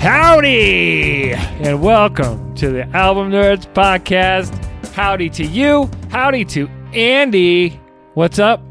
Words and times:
Howdy, 0.00 1.32
and 1.34 1.82
welcome 1.82 2.54
to 2.54 2.70
the 2.70 2.88
Album 2.96 3.30
Nerds 3.30 3.70
Podcast. 3.74 4.50
Howdy 4.94 5.28
to 5.28 5.44
you. 5.44 5.90
Howdy 6.08 6.46
to 6.46 6.68
Andy. 6.94 7.78
What's 8.14 8.38
up, 8.38 8.62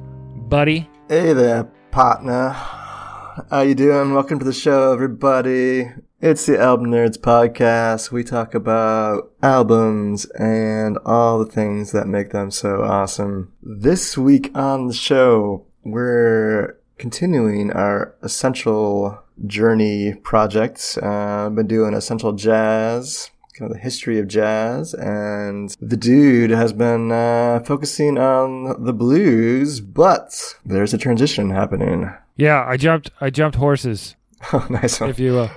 buddy? 0.49 0.89
Hey 1.07 1.33
there, 1.33 1.65
partner. 1.91 2.49
How 2.49 3.61
you 3.61 3.75
doing? 3.75 4.15
Welcome 4.15 4.39
to 4.39 4.45
the 4.45 4.51
show, 4.51 4.91
everybody. 4.91 5.91
It's 6.19 6.47
the 6.47 6.59
Album 6.59 6.87
Nerds 6.87 7.19
Podcast. 7.19 8.11
We 8.11 8.23
talk 8.23 8.55
about 8.55 9.31
albums 9.43 10.25
and 10.31 10.97
all 11.05 11.37
the 11.37 11.51
things 11.51 11.91
that 11.91 12.07
make 12.07 12.31
them 12.31 12.49
so 12.49 12.81
awesome. 12.81 13.53
This 13.61 14.17
week 14.17 14.49
on 14.55 14.87
the 14.87 14.93
show, 14.93 15.67
we're 15.83 16.79
continuing 16.97 17.71
our 17.71 18.15
essential 18.23 19.23
journey 19.45 20.13
projects. 20.23 20.97
Uh, 20.97 21.45
I've 21.47 21.55
been 21.55 21.67
doing 21.67 21.93
essential 21.93 22.33
jazz, 22.33 23.29
kind 23.57 23.69
of 23.71 23.75
the 23.77 23.81
history 23.81 24.19
of 24.19 24.27
jazz, 24.27 24.93
and 24.93 25.75
the 25.81 25.97
dude 25.97 26.49
has 26.51 26.73
been 26.73 27.11
uh, 27.11 27.59
focusing 27.65 28.17
on 28.17 28.83
the 28.83 28.93
blues, 28.93 29.79
but 29.81 30.55
there's 30.65 30.93
a 30.93 30.97
transition 30.97 31.49
happening. 31.49 32.11
Yeah, 32.35 32.63
I 32.65 32.77
jumped. 32.77 33.11
I 33.19 33.29
jumped 33.29 33.57
horses, 33.57 34.15
Oh, 34.53 34.65
nice 34.69 34.99
one. 34.99 35.09
if 35.09 35.19
you 35.19 35.33
will. 35.33 35.51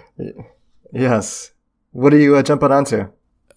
Yes. 0.92 1.52
What 1.92 2.12
are 2.12 2.18
you 2.18 2.36
uh, 2.36 2.42
jumping 2.42 2.72
onto? 2.72 3.08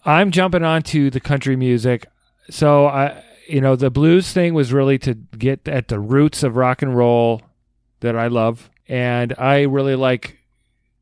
I'm 0.06 0.32
jumping 0.32 0.64
onto 0.64 1.10
the 1.10 1.20
country 1.20 1.56
music. 1.56 2.06
So 2.50 2.86
I, 2.86 3.24
you 3.48 3.62
know, 3.62 3.76
the 3.76 3.90
blues 3.90 4.32
thing 4.32 4.54
was 4.54 4.72
really 4.72 5.00
to 5.00 5.16
get 5.16 5.68
at 5.68 5.88
the 5.88 6.00
roots 6.00 6.44
of 6.44 6.56
rock 6.56 6.82
and 6.82 6.96
roll 6.96 7.42
that 8.02 8.16
I 8.16 8.28
love, 8.28 8.70
and 8.88 9.34
I 9.38 9.62
really 9.64 9.96
like 9.96 10.40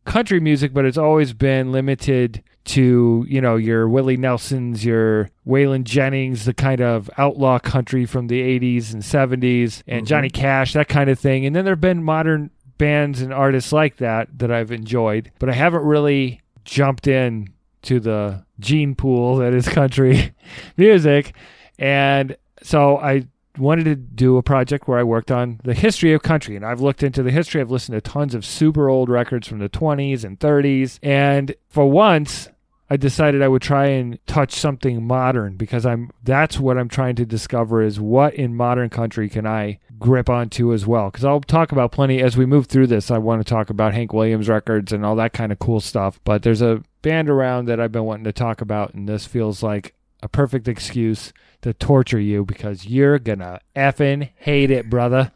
country 0.05 0.39
music, 0.39 0.73
but 0.73 0.85
it's 0.85 0.97
always 0.97 1.33
been 1.33 1.71
limited 1.71 2.43
to 2.65 3.25
you 3.27 3.41
know 3.41 3.55
your 3.57 3.89
Willie 3.89 4.15
Nelsons, 4.17 4.85
your 4.85 5.29
Waylon 5.45 5.83
Jennings, 5.83 6.45
the 6.45 6.53
kind 6.53 6.81
of 6.81 7.09
outlaw 7.17 7.59
country 7.59 8.05
from 8.05 8.27
the 8.27 8.41
'80s 8.41 8.93
and 8.93 9.03
'70s, 9.03 9.83
and 9.87 10.03
Mhm. 10.05 10.07
Johnny 10.07 10.29
Cash, 10.29 10.73
that 10.73 10.87
kind 10.87 11.09
of 11.09 11.19
thing. 11.19 11.45
And 11.45 11.55
then 11.55 11.65
there've 11.65 11.79
been 11.81 12.03
modern 12.03 12.51
bands 12.77 13.21
and 13.21 13.33
artists 13.33 13.71
like 13.73 13.97
that 13.97 14.27
that 14.39 14.51
I've 14.51 14.71
enjoyed, 14.71 15.31
but 15.39 15.49
I 15.49 15.53
haven't 15.53 15.83
really 15.83 16.41
jumped 16.65 17.07
in 17.07 17.49
to 17.83 17.99
the 17.99 18.43
gene 18.61 18.95
pool 18.95 19.37
that 19.37 19.53
is 19.53 19.67
country 19.67 20.33
music. 20.77 21.33
And 21.77 22.37
so 22.61 22.97
I 22.97 23.27
wanted 23.57 23.85
to 23.85 23.95
do 23.95 24.37
a 24.37 24.43
project 24.43 24.87
where 24.87 24.99
I 24.99 25.03
worked 25.03 25.31
on 25.31 25.59
the 25.63 25.73
history 25.73 26.13
of 26.13 26.23
country. 26.23 26.55
And 26.55 26.65
I've 26.65 26.81
looked 26.81 27.03
into 27.03 27.23
the 27.23 27.31
history. 27.31 27.61
I've 27.61 27.71
listened 27.71 27.95
to 27.95 28.01
tons 28.01 28.35
of 28.35 28.45
super 28.45 28.89
old 28.89 29.09
records 29.09 29.47
from 29.47 29.59
the 29.59 29.69
20s 29.69 30.23
and 30.23 30.39
30s. 30.39 30.99
And 31.03 31.55
for 31.69 31.89
once, 31.89 32.49
I 32.89 32.97
decided 32.97 33.41
I 33.41 33.47
would 33.47 33.63
try 33.63 33.87
and 33.87 34.19
touch 34.27 34.53
something 34.53 35.07
modern 35.07 35.55
because 35.55 35.83
I'm 35.83 36.11
that's 36.21 36.59
what 36.59 36.77
I'm 36.77 36.89
trying 36.89 37.15
to 37.15 37.25
discover 37.25 37.81
is 37.81 37.99
what 37.99 38.35
in 38.35 38.55
modern 38.55 38.89
country 38.89 39.29
can 39.29 39.47
I 39.47 39.79
grip 39.97 40.29
onto 40.29 40.73
as 40.73 40.85
well 40.85 41.09
because 41.09 41.25
I'll 41.25 41.41
talk 41.41 41.71
about 41.71 41.91
plenty 41.91 42.21
as 42.21 42.37
we 42.37 42.45
move 42.45 42.67
through 42.67 42.87
this 42.87 43.09
I 43.09 43.17
want 43.17 43.39
to 43.39 43.49
talk 43.49 43.71
about 43.71 43.95
Hank 43.95 44.13
Williams 44.13 44.47
records 44.47 44.91
and 44.91 45.03
all 45.03 45.15
that 45.15 45.33
kind 45.33 45.51
of 45.51 45.57
cool 45.57 45.79
stuff 45.79 46.19
but 46.23 46.43
there's 46.43 46.61
a 46.61 46.83
band 47.01 47.31
around 47.31 47.65
that 47.65 47.79
I've 47.79 47.91
been 47.91 48.03
wanting 48.03 48.25
to 48.25 48.31
talk 48.31 48.61
about 48.61 48.93
and 48.93 49.09
this 49.09 49.25
feels 49.25 49.63
like 49.63 49.95
a 50.23 50.29
perfect 50.29 50.67
excuse 50.67 51.33
to 51.61 51.73
torture 51.73 52.19
you 52.19 52.45
because 52.45 52.85
you're 52.85 53.19
gonna 53.19 53.59
effing 53.75 54.29
hate 54.35 54.71
it 54.71 54.89
brother 54.89 55.31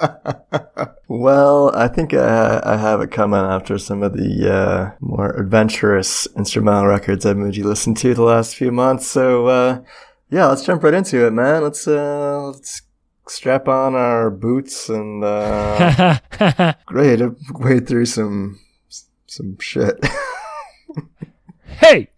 well, 1.08 1.70
I 1.76 1.86
think 1.86 2.12
I, 2.12 2.60
I 2.64 2.76
have 2.76 3.00
it 3.00 3.12
coming 3.12 3.38
after 3.38 3.78
some 3.78 4.02
of 4.02 4.14
the 4.14 4.52
uh, 4.52 4.90
more 5.00 5.30
adventurous 5.38 6.26
instrumental 6.36 6.86
records 6.86 7.24
I've 7.24 7.36
made 7.36 7.56
you 7.56 7.64
listen 7.64 7.94
to 7.96 8.14
the 8.14 8.22
last 8.22 8.56
few 8.56 8.72
months. 8.72 9.06
So, 9.06 9.46
uh, 9.46 9.82
yeah, 10.30 10.46
let's 10.46 10.64
jump 10.64 10.82
right 10.82 10.94
into 10.94 11.24
it, 11.26 11.32
man. 11.32 11.62
Let's 11.62 11.86
uh, 11.86 12.46
let's 12.46 12.82
strap 13.28 13.68
on 13.68 13.94
our 13.94 14.30
boots 14.30 14.88
and 14.88 15.22
uh, 15.22 16.18
great 16.86 17.20
wade 17.54 17.86
through 17.86 18.06
some 18.06 18.58
some 19.26 19.56
shit. 19.60 20.04
hey 21.66 22.08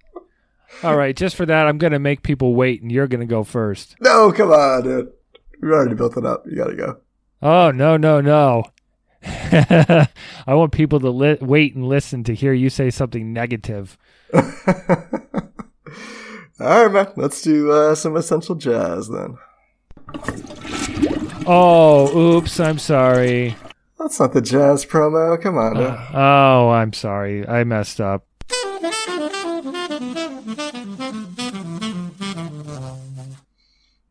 all 0.84 0.97
right 0.97 1.17
just 1.17 1.34
for 1.37 1.47
that 1.47 1.67
I'm 1.67 1.78
gonna 1.78 1.99
make 1.99 2.22
people 2.22 2.55
wait 2.55 2.83
and 2.83 2.93
you're 2.93 3.09
gonna 3.09 3.27
go 3.27 3.43
first 3.45 3.97
no, 4.00 4.31
come 4.33 4.50
on, 4.50 4.83
dude. 4.83 5.12
We 5.61 5.71
already 5.71 5.95
built 5.95 6.17
it 6.19 6.27
up. 6.27 6.45
You 6.47 6.56
gotta 6.56 6.77
go. 6.77 6.99
Oh 7.41 7.71
no 7.71 7.97
no 7.97 8.21
no! 8.21 8.65
I 9.25 10.09
want 10.49 10.73
people 10.73 11.00
to 11.00 11.09
li- 11.09 11.39
wait 11.41 11.75
and 11.75 11.89
listen 11.89 12.23
to 12.25 12.34
hear 12.34 12.53
you 12.53 12.69
say 12.69 12.91
something 12.91 13.33
negative. 13.33 13.97
All 14.34 14.43
right, 16.61 16.93
man. 16.93 17.12
Let's 17.17 17.41
do 17.43 17.71
uh, 17.73 17.94
some 17.94 18.17
essential 18.17 18.55
jazz 18.55 19.09
then. 19.09 19.39
Oh, 21.47 22.11
oops! 22.17 22.61
I'm 22.61 22.78
sorry. 22.78 23.56
That's 23.99 24.21
not 24.21 24.33
the 24.34 24.43
jazz 24.43 24.84
promo. 24.84 25.41
Come 25.41 25.56
on, 25.56 25.77
dude. 25.77 25.99
Oh, 26.15 26.71
I'm 26.71 26.93
sorry. 26.93 27.47
I 27.49 27.65
messed 27.65 28.00
up. 28.00 28.27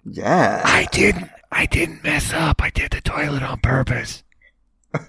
Yeah. 0.05 0.61
I 0.65 0.87
didn't. 0.91 1.29
I 1.51 1.65
didn't 1.67 2.03
mess 2.03 2.33
up. 2.33 2.61
I 2.63 2.69
did 2.71 2.91
the 2.91 3.01
toilet 3.01 3.43
on 3.43 3.59
purpose. 3.59 4.23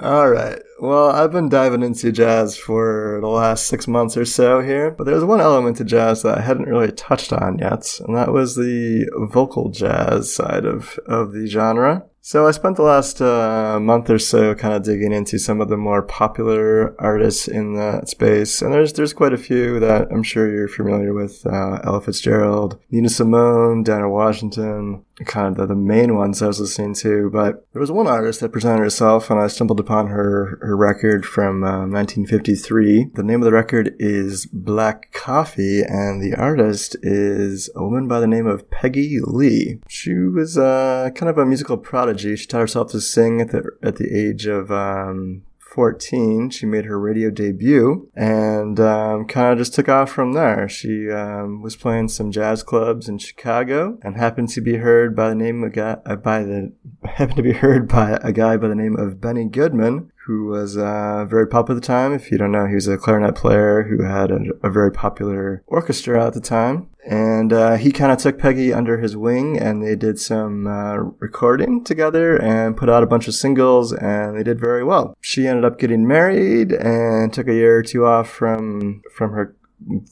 All 0.00 0.30
right. 0.30 0.58
Well, 0.78 1.10
I've 1.10 1.32
been 1.32 1.50
diving 1.50 1.82
into 1.82 2.10
jazz 2.10 2.56
for 2.56 3.18
the 3.20 3.28
last 3.28 3.66
six 3.66 3.86
months 3.86 4.16
or 4.16 4.24
so 4.24 4.60
here, 4.60 4.90
but 4.90 5.04
there's 5.04 5.24
one 5.24 5.40
element 5.40 5.76
to 5.76 5.84
jazz 5.84 6.22
that 6.22 6.38
I 6.38 6.40
hadn't 6.40 6.68
really 6.68 6.92
touched 6.92 7.32
on 7.32 7.58
yet, 7.58 8.00
and 8.00 8.16
that 8.16 8.32
was 8.32 8.56
the 8.56 9.10
vocal 9.30 9.70
jazz 9.70 10.34
side 10.34 10.64
of, 10.64 10.98
of 11.06 11.32
the 11.32 11.46
genre. 11.46 12.06
So 12.22 12.46
I 12.46 12.50
spent 12.50 12.76
the 12.76 12.82
last 12.82 13.22
uh, 13.22 13.80
month 13.80 14.10
or 14.10 14.18
so 14.18 14.54
kind 14.54 14.74
of 14.74 14.82
digging 14.82 15.10
into 15.10 15.38
some 15.38 15.60
of 15.62 15.70
the 15.70 15.78
more 15.78 16.02
popular 16.02 16.94
artists 17.00 17.48
in 17.48 17.74
that 17.76 18.10
space, 18.10 18.60
and 18.60 18.74
there's 18.74 18.92
there's 18.92 19.14
quite 19.14 19.32
a 19.32 19.38
few 19.38 19.80
that 19.80 20.08
I'm 20.12 20.22
sure 20.22 20.52
you're 20.52 20.68
familiar 20.68 21.14
with: 21.14 21.46
uh, 21.46 21.80
Ella 21.82 22.02
Fitzgerald, 22.02 22.78
Nina 22.90 23.08
Simone, 23.08 23.82
Dinah 23.82 24.10
Washington, 24.10 25.02
kind 25.26 25.58
of 25.58 25.68
the, 25.68 25.74
main 25.74 26.14
ones 26.14 26.42
I 26.42 26.46
was 26.46 26.60
listening 26.60 26.94
to. 26.94 27.30
But 27.30 27.66
there 27.72 27.80
was 27.80 27.90
one 27.90 28.06
artist 28.06 28.40
that 28.40 28.52
presented 28.52 28.82
herself, 28.82 29.30
and 29.30 29.40
I 29.40 29.46
stumbled 29.48 29.80
upon 29.80 30.08
her 30.08 30.58
her 30.62 30.76
record 30.76 31.24
from 31.26 31.64
uh, 31.64 31.86
1953. 31.86 33.10
The 33.14 33.22
name 33.22 33.40
of 33.40 33.44
the 33.44 33.52
record 33.52 33.94
is 33.98 34.46
Black 34.46 35.12
Coffee, 35.12 35.82
and 35.82 36.22
the 36.22 36.34
artist 36.34 36.96
is 37.02 37.70
a 37.74 37.82
woman 37.82 38.08
by 38.08 38.20
the 38.20 38.26
name 38.26 38.46
of 38.46 38.70
Peggy 38.70 39.18
Lee. 39.22 39.80
She 39.88 40.14
was 40.14 40.58
uh, 40.58 41.10
kind 41.14 41.30
of 41.30 41.38
a 41.38 41.46
musical 41.46 41.76
prodigy. 41.76 42.36
She 42.36 42.46
taught 42.46 42.60
herself 42.60 42.90
to 42.92 43.00
sing 43.00 43.40
at 43.40 43.50
the 43.50 43.70
at 43.82 43.96
the 43.96 44.12
age 44.12 44.46
of 44.46 44.70
um, 44.70 45.42
14, 45.70 46.50
she 46.50 46.66
made 46.66 46.84
her 46.84 46.98
radio 46.98 47.30
debut 47.30 48.10
and 48.16 48.80
um, 48.80 49.24
kind 49.26 49.52
of 49.52 49.58
just 49.58 49.72
took 49.72 49.88
off 49.88 50.10
from 50.10 50.32
there. 50.32 50.68
She 50.68 51.08
um, 51.10 51.62
was 51.62 51.76
playing 51.76 52.08
some 52.08 52.32
jazz 52.32 52.64
clubs 52.64 53.08
in 53.08 53.18
Chicago 53.18 53.98
and 54.02 54.16
happened 54.16 54.48
to 54.50 54.60
be 54.60 54.76
heard 54.76 55.14
by 55.14 55.28
the 55.28 55.36
name 55.36 55.62
of 55.62 55.78
uh, 55.78 56.16
by 56.16 56.42
the 56.42 56.72
happened 57.14 57.36
to 57.36 57.42
be 57.42 57.52
heard 57.52 57.88
by 57.88 58.18
a 58.22 58.32
guy 58.32 58.56
by 58.56 58.68
the 58.68 58.74
name 58.74 58.96
of 58.96 59.20
Benny 59.20 59.44
Goodman, 59.44 60.10
who 60.26 60.46
was 60.46 60.76
uh, 60.76 61.24
very 61.28 61.46
popular 61.46 61.76
at 61.76 61.82
the 61.82 61.86
time. 61.86 62.12
If 62.12 62.30
you 62.30 62.38
don't 62.38 62.52
know, 62.52 62.66
he 62.66 62.74
was 62.74 62.88
a 62.88 62.96
clarinet 62.96 63.34
player 63.34 63.82
who 63.84 64.04
had 64.04 64.30
a, 64.30 64.40
a 64.62 64.70
very 64.70 64.92
popular 64.92 65.62
orchestra 65.66 66.26
at 66.26 66.34
the 66.34 66.40
time. 66.40 66.88
And 67.08 67.52
uh, 67.52 67.76
he 67.76 67.92
kind 67.92 68.12
of 68.12 68.18
took 68.18 68.38
Peggy 68.38 68.72
under 68.72 68.98
his 68.98 69.16
wing, 69.16 69.58
and 69.58 69.82
they 69.82 69.96
did 69.96 70.18
some 70.18 70.66
uh, 70.66 70.96
recording 71.18 71.82
together 71.82 72.36
and 72.36 72.76
put 72.76 72.90
out 72.90 73.02
a 73.02 73.06
bunch 73.06 73.26
of 73.26 73.34
singles, 73.34 73.92
and 73.92 74.36
they 74.36 74.42
did 74.42 74.60
very 74.60 74.84
well. 74.84 75.16
She 75.20 75.46
ended 75.46 75.64
up 75.64 75.78
getting 75.78 76.06
married 76.06 76.72
and 76.72 77.32
took 77.32 77.48
a 77.48 77.54
year 77.54 77.78
or 77.78 77.82
two 77.82 78.04
off 78.04 78.28
from 78.28 79.02
from 79.14 79.32
her 79.32 79.56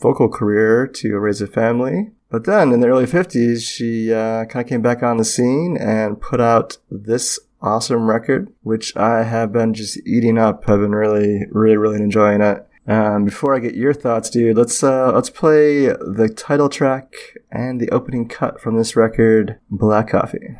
vocal 0.01 0.29
career 0.29 0.87
to 0.87 1.19
raise 1.19 1.43
a 1.43 1.47
family. 1.47 2.11
But 2.31 2.45
then 2.45 2.73
in 2.73 2.81
the 2.81 2.89
early 2.89 3.07
50s, 3.07 3.63
she 3.63 4.13
uh, 4.13 4.45
kind 4.45 4.65
of 4.65 4.69
came 4.69 4.83
back 4.83 5.03
on 5.03 5.17
the 5.17 5.25
scene 5.25 5.79
and 5.81 6.21
put 6.21 6.41
out 6.41 6.77
this 6.91 7.39
awesome 7.63 8.09
record, 8.09 8.53
which 8.63 8.95
I 8.97 9.23
have 9.23 9.53
been 9.53 9.73
just 9.73 9.99
eating 10.07 10.37
up. 10.37 10.69
I've 10.69 10.81
been 10.81 10.95
really, 10.95 11.47
really, 11.51 11.77
really 11.77 12.03
enjoying 12.03 12.43
it. 12.43 12.67
Um, 12.87 13.27
before 13.27 13.55
I 13.55 13.59
get 13.59 13.75
your 13.75 13.93
thoughts, 13.93 14.31
dude, 14.31 14.57
let's 14.57 14.83
uh, 14.83 15.13
let's 15.13 15.29
play 15.29 15.89
the 15.89 16.33
title 16.35 16.71
track 16.71 17.13
and 17.51 17.79
the 17.81 17.91
opening 17.91 18.29
cut 18.29 18.61
from 18.61 18.79
this 18.79 18.97
record, 18.97 19.59
Black 19.71 20.09
Coffee. 20.09 20.57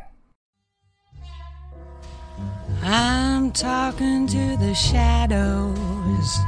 I'm 2.83 3.51
talking 3.53 4.27
to 4.27 4.57
the 4.59 4.75
shadows. 4.75 6.39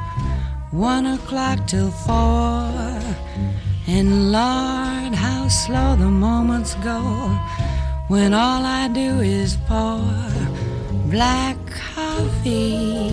One 0.71 1.07
o'clock 1.07 1.67
till 1.67 1.91
four. 1.91 3.01
And 3.93 4.31
Lord, 4.31 5.13
how 5.15 5.49
slow 5.49 5.97
the 5.97 6.09
moments 6.09 6.75
go 6.77 7.01
when 8.07 8.33
all 8.33 8.65
I 8.65 8.87
do 8.87 9.21
is 9.21 9.57
pour 9.67 10.01
black 11.07 11.57
coffee 11.95 13.11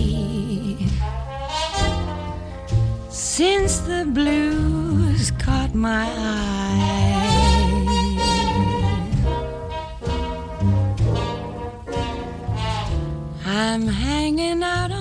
since 3.09 3.79
the 3.79 4.06
blues 4.18 5.31
caught 5.39 5.74
my 5.74 6.06
eye. 6.06 7.18
I'm 13.45 13.88
hanging 13.88 14.62
out 14.62 14.91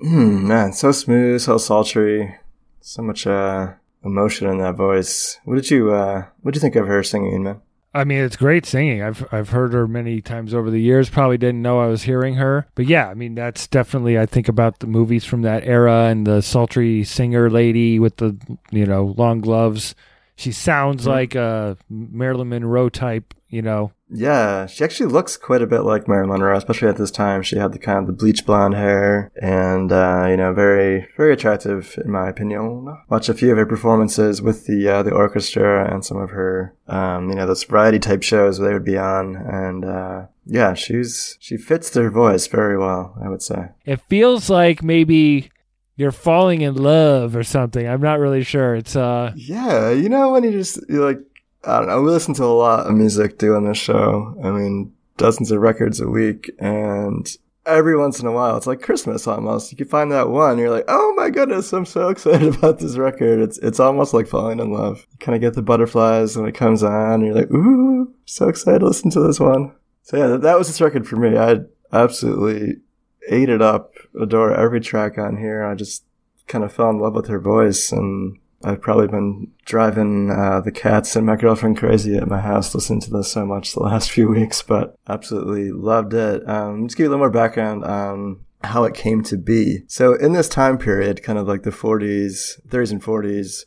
Hmm, 0.00 0.48
man, 0.48 0.72
so 0.72 0.92
smooth, 0.92 1.40
so 1.40 1.58
sultry, 1.58 2.34
so 2.80 3.02
much 3.02 3.26
uh, 3.26 3.72
emotion 4.04 4.48
in 4.48 4.58
that 4.58 4.76
voice. 4.76 5.38
What 5.44 5.56
did 5.56 5.70
you 5.70 5.92
uh, 5.92 6.24
what 6.40 6.52
did 6.54 6.58
you 6.58 6.62
think 6.62 6.76
of 6.76 6.86
her 6.86 7.02
singing, 7.02 7.42
man? 7.42 7.60
I 7.92 8.04
mean, 8.04 8.18
it's 8.18 8.36
great 8.36 8.64
singing. 8.66 9.02
I've 9.02 9.26
I've 9.32 9.48
heard 9.50 9.72
her 9.72 9.86
many 9.88 10.22
times 10.22 10.54
over 10.54 10.70
the 10.70 10.80
years. 10.80 11.10
Probably 11.10 11.36
didn't 11.36 11.60
know 11.62 11.80
I 11.80 11.88
was 11.88 12.04
hearing 12.04 12.36
her, 12.36 12.66
but 12.76 12.86
yeah, 12.86 13.08
I 13.08 13.14
mean, 13.14 13.34
that's 13.34 13.66
definitely. 13.66 14.18
I 14.18 14.26
think 14.26 14.48
about 14.48 14.78
the 14.78 14.86
movies 14.86 15.24
from 15.24 15.42
that 15.42 15.64
era 15.64 16.04
and 16.04 16.26
the 16.26 16.40
sultry 16.40 17.04
singer 17.04 17.50
lady 17.50 17.98
with 17.98 18.16
the 18.16 18.36
you 18.70 18.86
know 18.86 19.14
long 19.18 19.40
gloves. 19.40 19.94
She 20.36 20.52
sounds 20.52 21.04
Mhm. 21.04 21.08
like 21.08 21.34
a 21.34 21.76
Marilyn 21.90 22.48
Monroe 22.48 22.88
type. 22.88 23.34
You 23.48 23.62
know, 23.62 23.92
Yeah, 24.12 24.66
she 24.66 24.82
actually 24.84 25.10
looks 25.10 25.36
quite 25.36 25.62
a 25.62 25.66
bit 25.66 25.80
like 25.80 26.08
Marilyn 26.08 26.30
Monroe, 26.30 26.56
especially 26.56 26.88
at 26.88 26.96
this 26.96 27.10
time. 27.10 27.42
She 27.42 27.56
had 27.56 27.72
the 27.72 27.78
kind 27.78 27.98
of 28.00 28.06
the 28.06 28.12
bleach 28.12 28.44
blonde 28.44 28.74
hair, 28.74 29.30
and 29.40 29.92
uh, 29.92 30.26
you 30.28 30.36
know, 30.36 30.52
very 30.52 31.08
very 31.16 31.32
attractive 31.32 31.98
in 32.04 32.10
my 32.10 32.28
opinion. 32.28 32.96
Watch 33.08 33.28
a 33.28 33.34
few 33.34 33.52
of 33.52 33.58
her 33.58 33.66
performances 33.66 34.42
with 34.42 34.66
the 34.66 34.88
uh, 34.88 35.02
the 35.02 35.12
orchestra 35.12 35.92
and 35.92 36.04
some 36.04 36.16
of 36.16 36.30
her, 36.30 36.74
um, 36.88 37.28
you 37.30 37.36
know, 37.36 37.46
those 37.46 37.64
variety 37.64 37.98
type 37.98 38.22
shows 38.22 38.58
where 38.58 38.68
they 38.68 38.74
would 38.74 38.84
be 38.84 38.98
on, 38.98 39.36
and 39.36 39.84
uh, 39.84 40.26
yeah, 40.44 40.74
she's 40.74 41.36
she 41.40 41.56
fits 41.56 41.90
their 41.90 42.10
voice 42.10 42.46
very 42.46 42.76
well, 42.76 43.16
I 43.24 43.28
would 43.28 43.42
say. 43.42 43.68
it 43.84 44.00
feels 44.08 44.50
like 44.50 44.82
maybe 44.82 45.50
you're 45.96 46.12
falling 46.12 46.62
in 46.62 46.74
love 46.74 47.36
or 47.36 47.44
something. 47.44 47.86
I'm 47.86 48.00
not 48.00 48.18
really 48.18 48.42
sure. 48.42 48.74
It's 48.74 48.96
uh, 48.96 49.32
Yeah, 49.36 49.90
you 49.90 50.08
know 50.08 50.32
when 50.32 50.44
you 50.44 50.50
just 50.50 50.80
you 50.88 51.04
like 51.04 51.18
I 51.64 51.78
don't 51.78 51.88
know, 51.88 52.02
we 52.02 52.10
listen 52.10 52.34
to 52.34 52.44
a 52.44 52.46
lot 52.46 52.86
of 52.86 52.94
music 52.94 53.38
doing 53.38 53.64
this 53.64 53.78
show. 53.78 54.34
I 54.42 54.50
mean, 54.50 54.94
dozens 55.16 55.50
of 55.50 55.60
records 55.60 56.00
a 56.00 56.08
week 56.08 56.50
and 56.58 57.36
every 57.66 57.96
once 57.96 58.18
in 58.18 58.26
a 58.26 58.32
while 58.32 58.56
it's 58.56 58.66
like 58.66 58.80
Christmas 58.80 59.26
almost. 59.26 59.70
You 59.70 59.76
can 59.76 59.86
find 59.86 60.10
that 60.12 60.30
one, 60.30 60.58
you're 60.58 60.70
like, 60.70 60.86
Oh 60.88 61.14
my 61.16 61.28
goodness, 61.28 61.72
I'm 61.72 61.84
so 61.84 62.08
excited 62.10 62.54
about 62.54 62.78
this 62.78 62.96
record. 62.96 63.40
It's 63.40 63.58
it's 63.58 63.80
almost 63.80 64.14
like 64.14 64.26
falling 64.26 64.60
in 64.60 64.72
love. 64.72 65.06
You 65.10 65.18
kinda 65.18 65.38
get 65.38 65.54
the 65.54 65.62
butterflies 65.62 66.36
when 66.36 66.48
it 66.48 66.54
comes 66.54 66.82
on, 66.82 67.24
you're 67.24 67.34
like, 67.34 67.50
Ooh, 67.50 68.12
so 68.24 68.48
excited 68.48 68.80
to 68.80 68.86
listen 68.86 69.10
to 69.10 69.20
this 69.20 69.38
one. 69.38 69.72
So 70.02 70.16
yeah, 70.16 70.26
that, 70.28 70.42
that 70.42 70.58
was 70.58 70.68
this 70.68 70.80
record 70.80 71.06
for 71.06 71.16
me. 71.16 71.36
I 71.36 71.60
absolutely 71.92 72.80
ate 73.28 73.48
it 73.48 73.62
up, 73.62 73.92
adore 74.20 74.54
every 74.54 74.80
track 74.80 75.18
on 75.18 75.36
here. 75.36 75.64
I 75.64 75.74
just 75.74 76.04
kind 76.46 76.64
of 76.64 76.72
fell 76.72 76.90
in 76.90 76.98
love 76.98 77.14
with 77.14 77.28
her 77.28 77.38
voice 77.38 77.92
and 77.92 78.38
I've 78.62 78.82
probably 78.82 79.08
been 79.08 79.52
driving 79.64 80.30
uh, 80.30 80.60
the 80.60 80.72
cats 80.72 81.16
and 81.16 81.26
my 81.26 81.36
girlfriend 81.36 81.78
crazy 81.78 82.16
at 82.16 82.28
my 82.28 82.40
house 82.40 82.74
listening 82.74 83.00
to 83.00 83.10
this 83.10 83.32
so 83.32 83.46
much 83.46 83.72
the 83.72 83.80
last 83.80 84.10
few 84.10 84.28
weeks, 84.28 84.62
but 84.62 84.96
absolutely 85.08 85.70
loved 85.72 86.12
it. 86.14 86.46
Um, 86.48 86.86
just 86.86 86.96
give 86.96 87.04
you 87.04 87.08
a 87.08 87.10
little 87.10 87.24
more 87.24 87.30
background 87.30 87.84
on 87.84 88.40
how 88.62 88.84
it 88.84 88.94
came 88.94 89.22
to 89.24 89.38
be. 89.38 89.84
So 89.86 90.14
in 90.14 90.32
this 90.32 90.48
time 90.48 90.76
period, 90.76 91.22
kind 91.22 91.38
of 91.38 91.48
like 91.48 91.62
the 91.62 91.70
40s, 91.70 92.60
30s 92.68 92.92
and 92.92 93.02
40s, 93.02 93.64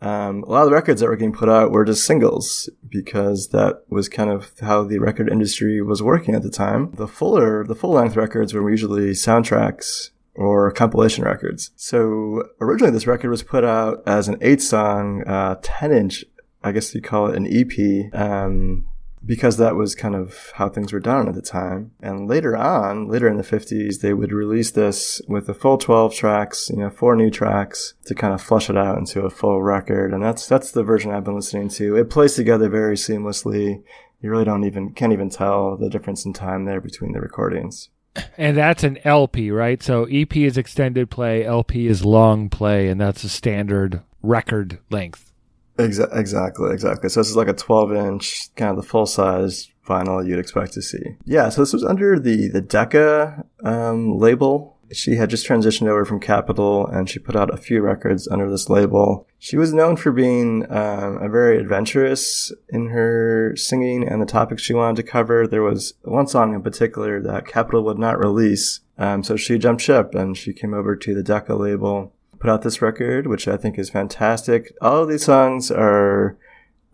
um, 0.00 0.42
a 0.42 0.50
lot 0.50 0.62
of 0.62 0.68
the 0.68 0.74
records 0.74 1.00
that 1.00 1.08
were 1.08 1.16
getting 1.16 1.32
put 1.32 1.48
out 1.48 1.70
were 1.70 1.84
just 1.84 2.04
singles 2.04 2.68
because 2.88 3.48
that 3.48 3.84
was 3.88 4.08
kind 4.08 4.30
of 4.30 4.52
how 4.60 4.82
the 4.82 4.98
record 4.98 5.30
industry 5.30 5.80
was 5.80 6.02
working 6.02 6.34
at 6.34 6.42
the 6.42 6.50
time. 6.50 6.90
The 6.92 7.08
fuller, 7.08 7.64
the 7.64 7.74
full 7.74 7.92
length 7.92 8.16
records 8.16 8.52
were 8.52 8.68
usually 8.68 9.12
soundtracks 9.12 10.10
or 10.34 10.70
compilation 10.72 11.24
records. 11.24 11.70
So 11.76 12.48
originally 12.60 12.92
this 12.92 13.06
record 13.06 13.30
was 13.30 13.42
put 13.42 13.64
out 13.64 14.02
as 14.06 14.28
an 14.28 14.36
eight 14.40 14.60
song, 14.60 15.22
uh, 15.26 15.56
10 15.62 15.92
inch, 15.92 16.24
I 16.62 16.72
guess 16.72 16.94
you 16.94 17.00
call 17.00 17.28
it 17.28 17.36
an 17.36 17.46
EP, 17.46 18.12
um, 18.14 18.86
because 19.26 19.56
that 19.56 19.74
was 19.74 19.94
kind 19.94 20.14
of 20.14 20.52
how 20.54 20.68
things 20.68 20.92
were 20.92 21.00
done 21.00 21.28
at 21.28 21.34
the 21.34 21.42
time. 21.42 21.92
And 22.02 22.28
later 22.28 22.56
on, 22.56 23.08
later 23.08 23.28
in 23.28 23.36
the 23.36 23.42
50s, 23.42 24.00
they 24.00 24.12
would 24.12 24.32
release 24.32 24.70
this 24.70 25.22
with 25.28 25.48
a 25.48 25.54
full 25.54 25.78
12 25.78 26.14
tracks, 26.14 26.68
you 26.68 26.76
know, 26.76 26.90
four 26.90 27.16
new 27.16 27.30
tracks 27.30 27.94
to 28.06 28.14
kind 28.14 28.34
of 28.34 28.42
flush 28.42 28.68
it 28.68 28.76
out 28.76 28.98
into 28.98 29.22
a 29.22 29.30
full 29.30 29.62
record. 29.62 30.12
And 30.12 30.22
that's, 30.22 30.46
that's 30.46 30.72
the 30.72 30.82
version 30.82 31.10
I've 31.10 31.24
been 31.24 31.36
listening 31.36 31.68
to. 31.70 31.96
It 31.96 32.10
plays 32.10 32.34
together 32.34 32.68
very 32.68 32.96
seamlessly. 32.96 33.82
You 34.20 34.30
really 34.30 34.44
don't 34.44 34.64
even, 34.64 34.92
can't 34.92 35.12
even 35.12 35.30
tell 35.30 35.76
the 35.76 35.90
difference 35.90 36.24
in 36.24 36.32
time 36.32 36.64
there 36.64 36.80
between 36.80 37.12
the 37.12 37.20
recordings. 37.20 37.90
And 38.38 38.56
that's 38.56 38.84
an 38.84 38.98
LP, 39.04 39.50
right? 39.50 39.82
So 39.82 40.04
EP 40.04 40.36
is 40.36 40.56
extended 40.56 41.10
play, 41.10 41.44
LP 41.44 41.86
is 41.86 42.04
long 42.04 42.48
play, 42.48 42.88
and 42.88 43.00
that's 43.00 43.24
a 43.24 43.28
standard 43.28 44.02
record 44.22 44.78
length. 44.90 45.32
Exa- 45.78 46.16
exactly, 46.16 46.72
exactly. 46.72 47.08
So 47.08 47.20
this 47.20 47.28
is 47.28 47.36
like 47.36 47.48
a 47.48 47.52
12 47.52 47.92
inch, 47.92 48.54
kind 48.54 48.70
of 48.70 48.76
the 48.76 48.88
full 48.88 49.06
size 49.06 49.70
vinyl 49.86 50.26
you'd 50.26 50.38
expect 50.38 50.72
to 50.74 50.82
see. 50.82 51.16
Yeah, 51.24 51.48
so 51.48 51.62
this 51.62 51.72
was 51.72 51.84
under 51.84 52.18
the, 52.18 52.48
the 52.48 52.60
Decca 52.60 53.44
um, 53.64 54.18
label. 54.18 54.73
She 54.92 55.16
had 55.16 55.30
just 55.30 55.46
transitioned 55.46 55.88
over 55.88 56.04
from 56.04 56.20
Capitol 56.20 56.86
and 56.86 57.08
she 57.08 57.18
put 57.18 57.36
out 57.36 57.52
a 57.52 57.58
few 57.58 57.80
records 57.80 58.28
under 58.28 58.50
this 58.50 58.68
label. 58.68 59.26
She 59.38 59.56
was 59.56 59.72
known 59.72 59.96
for 59.96 60.12
being 60.12 60.64
um, 60.70 61.18
a 61.22 61.28
very 61.28 61.58
adventurous 61.58 62.52
in 62.68 62.88
her 62.88 63.54
singing 63.56 64.06
and 64.06 64.20
the 64.20 64.26
topics 64.26 64.62
she 64.62 64.74
wanted 64.74 64.96
to 64.96 65.10
cover. 65.10 65.46
There 65.46 65.62
was 65.62 65.94
one 66.02 66.26
song 66.26 66.54
in 66.54 66.62
particular 66.62 67.20
that 67.22 67.46
Capitol 67.46 67.84
would 67.84 67.98
not 67.98 68.18
release. 68.18 68.80
Um, 68.98 69.22
so 69.24 69.36
she 69.36 69.58
jumped 69.58 69.82
ship 69.82 70.14
and 70.14 70.36
she 70.36 70.52
came 70.52 70.74
over 70.74 70.96
to 70.96 71.14
the 71.14 71.22
Decca 71.22 71.54
label 71.54 72.12
put 72.44 72.50
out 72.50 72.60
this 72.60 72.82
record, 72.82 73.26
which 73.26 73.48
I 73.48 73.56
think 73.56 73.78
is 73.78 73.88
fantastic. 73.88 74.76
All 74.82 75.02
of 75.02 75.08
these 75.08 75.24
songs 75.24 75.70
are 75.70 76.36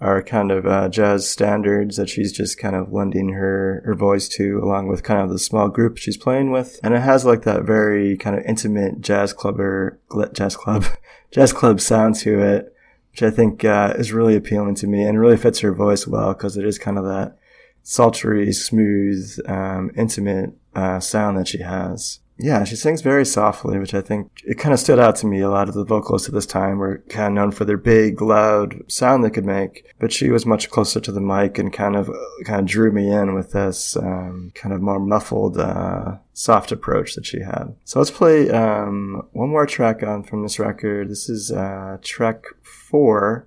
are 0.01 0.23
kind 0.23 0.51
of 0.51 0.67
uh, 0.67 0.89
jazz 0.89 1.29
standards 1.29 1.97
that 1.97 2.09
she's 2.09 2.33
just 2.33 2.59
kind 2.59 2.75
of 2.75 2.93
lending 2.93 3.31
her 3.31 3.83
her 3.85 3.95
voice 3.95 4.29
to, 4.29 4.59
along 4.63 4.89
with 4.89 5.03
kind 5.03 5.21
of 5.21 5.29
the 5.29 5.39
small 5.39 5.69
group 5.69 5.99
she's 5.99 6.17
playing 6.17 6.51
with, 6.51 6.81
and 6.83 6.95
it 6.95 7.01
has 7.01 7.25
like 7.25 7.43
that 7.43 7.65
very 7.65 8.17
kind 8.17 8.37
of 8.37 8.45
intimate 8.45 9.01
jazz 9.01 9.33
clubber 9.33 10.01
jazz 10.33 10.57
club 10.57 10.85
jazz 11.31 11.53
club 11.53 11.81
sound 11.81 12.15
to 12.15 12.41
it, 12.41 12.75
which 13.13 13.23
I 13.23 13.31
think 13.31 13.65
uh, 13.65 13.95
is 13.99 14.13
really 14.13 14.37
appealing 14.37 14.75
to 14.77 14.87
me 14.87 15.03
and 15.05 15.21
really 15.21 15.37
fits 15.37 15.61
her 15.61 15.75
voice 15.75 16.07
well 16.07 16.33
because 16.33 16.57
it 16.57 16.65
is 16.65 16.79
kind 16.79 16.99
of 16.99 17.05
that 17.05 17.37
sultry, 17.83 18.53
smooth, 18.53 19.39
um, 19.47 19.91
intimate 19.97 20.51
uh, 20.75 21.01
sound 21.01 21.37
that 21.39 21.49
she 21.49 21.59
has. 21.63 22.21
Yeah, 22.43 22.65
she 22.65 22.75
sings 22.75 23.03
very 23.03 23.27
softly, 23.27 23.79
which 23.79 23.93
I 23.93 24.01
think 24.01 24.31
it 24.47 24.59
kind 24.59 24.73
of 24.73 24.81
stood 24.81 24.99
out 24.99 25.17
to 25.17 25.27
me. 25.27 25.41
A 25.41 25.51
lot 25.51 25.69
of 25.69 25.75
the 25.75 25.85
vocalists 25.85 26.27
at 26.27 26.33
this 26.33 26.47
time 26.47 26.79
were 26.79 27.05
kind 27.11 27.27
of 27.27 27.33
known 27.35 27.51
for 27.51 27.67
their 27.67 27.77
big, 27.77 28.23
loud 28.23 28.83
sound 28.89 29.23
they 29.23 29.31
could 29.31 29.45
make, 29.45 29.85
but 29.99 30.11
she 30.11 30.31
was 30.31 30.47
much 30.47 30.71
closer 30.71 31.01
to 31.01 31.13
the 31.13 31.21
mic 31.21 31.59
and 31.59 31.71
kind 31.71 31.97
of 31.97 32.11
kind 32.47 32.61
of 32.61 32.67
drew 32.67 32.93
me 32.93 33.13
in 33.13 33.35
with 33.35 33.53
this 33.53 33.95
um, 33.97 34.53
kind 34.55 34.75
of 34.75 34.81
more 34.81 34.99
muffled, 34.99 35.59
uh, 35.59 36.17
soft 36.33 36.73
approach 36.73 37.15
that 37.15 37.27
she 37.27 37.41
had. 37.41 37.75
So 37.85 37.99
let's 37.99 38.11
play 38.11 38.49
um, 38.49 39.29
one 39.33 39.51
more 39.51 39.67
track 39.67 40.03
on 40.03 40.23
from 40.23 40.43
this 40.43 40.59
record. 40.59 41.11
This 41.11 41.29
is 41.29 41.53
uh, 41.53 41.99
track 42.01 42.45
four. 42.63 43.47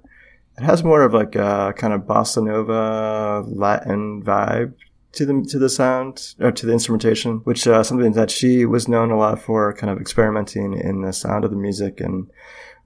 It 0.55 0.63
has 0.63 0.83
more 0.83 1.01
of 1.01 1.15
like 1.15 1.35
a 1.35 1.73
kind 1.75 1.93
of 1.93 2.01
bossa 2.01 2.43
nova 2.43 3.43
Latin 3.47 4.21
vibe 4.21 4.75
to 5.13 5.25
the 5.25 5.46
to 5.50 5.60
the 5.60 5.70
sound 5.70 6.36
or 6.39 6.51
to 6.51 6.65
the 6.65 6.74
instrumentation, 6.74 7.38
which 7.46 7.67
uh, 7.67 7.84
something 7.84 8.13
that 8.13 8.32
she 8.32 8.65
was 8.65 8.88
known 8.88 9.12
a 9.12 9.17
lot 9.17 9.41
for, 9.41 9.74
kind 9.74 9.91
of 9.91 10.00
experimenting 10.00 10.74
in 10.74 11.01
the 11.01 11.13
sound 11.13 11.46
of 11.46 11.51
the 11.51 11.58
music 11.58 12.00
and 12.00 12.29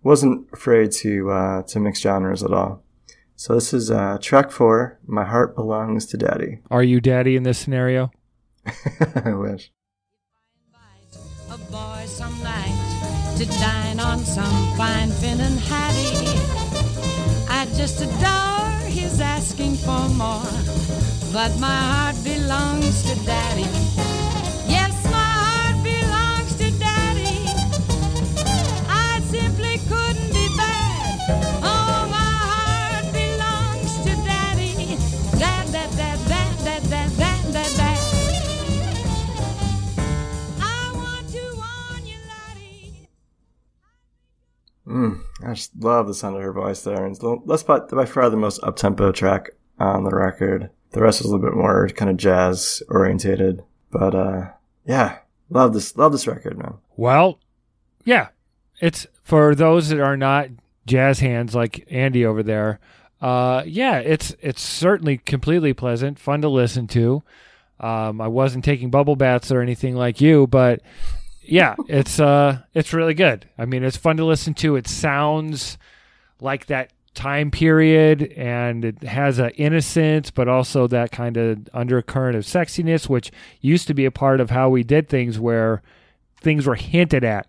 wasn't 0.04 0.48
afraid 0.54 0.92
to 0.92 1.30
uh, 1.32 1.64
to 1.64 1.80
mix 1.80 2.02
genres 2.02 2.44
at 2.44 2.54
all. 2.54 2.84
So 3.36 3.54
this 3.54 3.74
is 3.74 3.92
uh, 3.92 4.18
track 4.22 4.52
four. 4.52 5.00
My 5.06 5.24
heart 5.24 5.56
belongs 5.56 6.06
to 6.08 6.18
Daddy. 6.18 6.60
Are 6.72 6.84
you 6.84 7.00
daddy 7.00 7.36
in 7.36 7.44
this 7.44 7.60
scenario? 7.60 8.12
I 9.26 9.34
wish. 9.34 9.72
a 11.52 11.58
boy 11.72 12.04
some 12.06 12.42
night 12.44 13.36
to 13.38 13.46
dine 13.46 14.00
on 14.00 14.20
some 14.20 14.76
fine 14.76 15.10
Finnan 15.10 15.58
haddie. 15.58 16.28
I 17.48 17.66
just 17.78 18.02
adore 18.02 18.90
his 18.90 19.22
asking 19.22 19.76
for 19.76 20.10
more, 20.10 20.42
but 21.38 21.60
my 21.60 21.68
heart 21.92 22.16
belongs 22.24 23.04
to 23.04 23.14
daddy. 23.24 23.70
Yes, 24.66 24.92
my 25.06 25.30
heart 25.44 25.84
belongs 25.84 26.56
to 26.56 26.72
daddy. 26.80 27.46
I 28.90 29.22
simply 29.30 29.78
couldn't 29.88 30.34
be 30.34 30.48
bad. 30.58 31.20
Oh, 31.62 32.08
my 32.10 32.34
heart 32.52 33.14
belongs 33.14 33.94
to 34.06 34.16
daddy. 34.26 34.98
Dad, 35.38 35.72
dad, 35.72 35.92
dad, 35.96 36.20
dad, 36.28 36.58
dad, 36.66 36.84
dad, 36.90 37.12
dad, 37.20 37.54
dad, 37.54 37.72
dad. 37.78 38.00
I 40.60 40.92
want 40.96 41.30
to 41.30 41.44
warn 41.54 42.04
you, 42.04 42.18
laddie. 42.34 43.10
Mm, 44.88 45.22
I 45.46 45.54
just 45.54 45.76
love 45.78 46.08
the 46.08 46.16
sound 46.16 46.36
of 46.36 46.42
her 46.42 46.52
voice 46.52 46.82
there. 46.82 47.06
And 47.06 47.16
that's 47.46 47.62
by, 47.62 47.78
by 47.82 48.06
far 48.06 48.28
the 48.32 48.38
most 48.38 48.64
up-tempo 48.64 49.12
track 49.12 49.52
on 49.80 50.04
the 50.04 50.16
record. 50.16 50.70
The 50.92 51.02
rest 51.02 51.22
is 51.22 51.28
a 51.28 51.30
little 51.30 51.46
bit 51.46 51.56
more 51.56 51.88
kind 51.90 52.10
of 52.10 52.18
jazz 52.18 52.82
orientated. 52.90 53.64
But, 53.92 54.16
uh, 54.16 54.50
yeah, 54.86 55.20
Love 55.50 55.74
this. 55.74 55.96
Love 55.96 56.12
this 56.12 56.28
record, 56.28 56.58
man. 56.58 56.76
Well, 56.96 57.40
yeah, 58.04 58.30
it's 58.82 59.08
for 59.24 59.56
those 59.56 59.90
that 59.90 60.00
are 60.00 60.18
not 60.18 60.50
jazz 60.86 61.20
hands 61.20 61.56
like 61.56 61.88
Andy 61.90 62.26
over 62.26 62.44
there. 62.44 62.80
Uh, 63.22 63.64
yeah, 63.66 64.00
it's 64.00 64.36
it's 64.42 64.62
certainly 64.62 65.18
completely 65.18 65.74
pleasant, 65.74 66.20
fun 66.20 66.42
to 66.42 66.50
listen 66.50 66.88
to. 66.88 67.24
Um, 67.80 68.20
I 68.20 68.28
wasn't 68.28 68.66
taking 68.66 68.90
bubble 68.90 69.16
baths 69.16 69.52
or 69.52 69.62
anything 69.62 69.96
like 69.96 70.20
you, 70.20 70.48
but 70.48 70.82
yeah, 71.42 71.76
it's 71.88 72.20
uh, 72.20 72.60
it's 72.74 72.94
really 72.94 73.14
good. 73.14 73.48
I 73.58 73.66
mean, 73.66 73.84
it's 73.84 73.98
fun 73.98 74.18
to 74.18 74.26
listen 74.26 74.54
to. 74.56 74.76
It 74.76 74.88
sounds 74.88 75.78
like 76.42 76.66
that 76.66 76.92
time 77.18 77.50
period, 77.50 78.32
and 78.38 78.86
it 78.86 79.02
has 79.02 79.40
an 79.40 79.50
innocence, 79.52 80.30
but 80.30 80.48
also 80.48 80.86
that 80.88 81.12
kind 81.12 81.36
of 81.36 81.68
undercurrent 81.74 82.38
of 82.38 82.44
sexiness, 82.44 83.10
which 83.10 83.32
used 83.60 83.88
to 83.88 83.96
be 83.96 84.06
a 84.06 84.12
part 84.12 84.40
of 84.40 84.52
how 84.52 84.70
we 84.70 84.84
did 84.84 85.10
things, 85.10 85.40
where 85.40 85.82
things 86.40 86.68
were 86.68 86.76
hinted 86.76 87.24
at. 87.24 87.48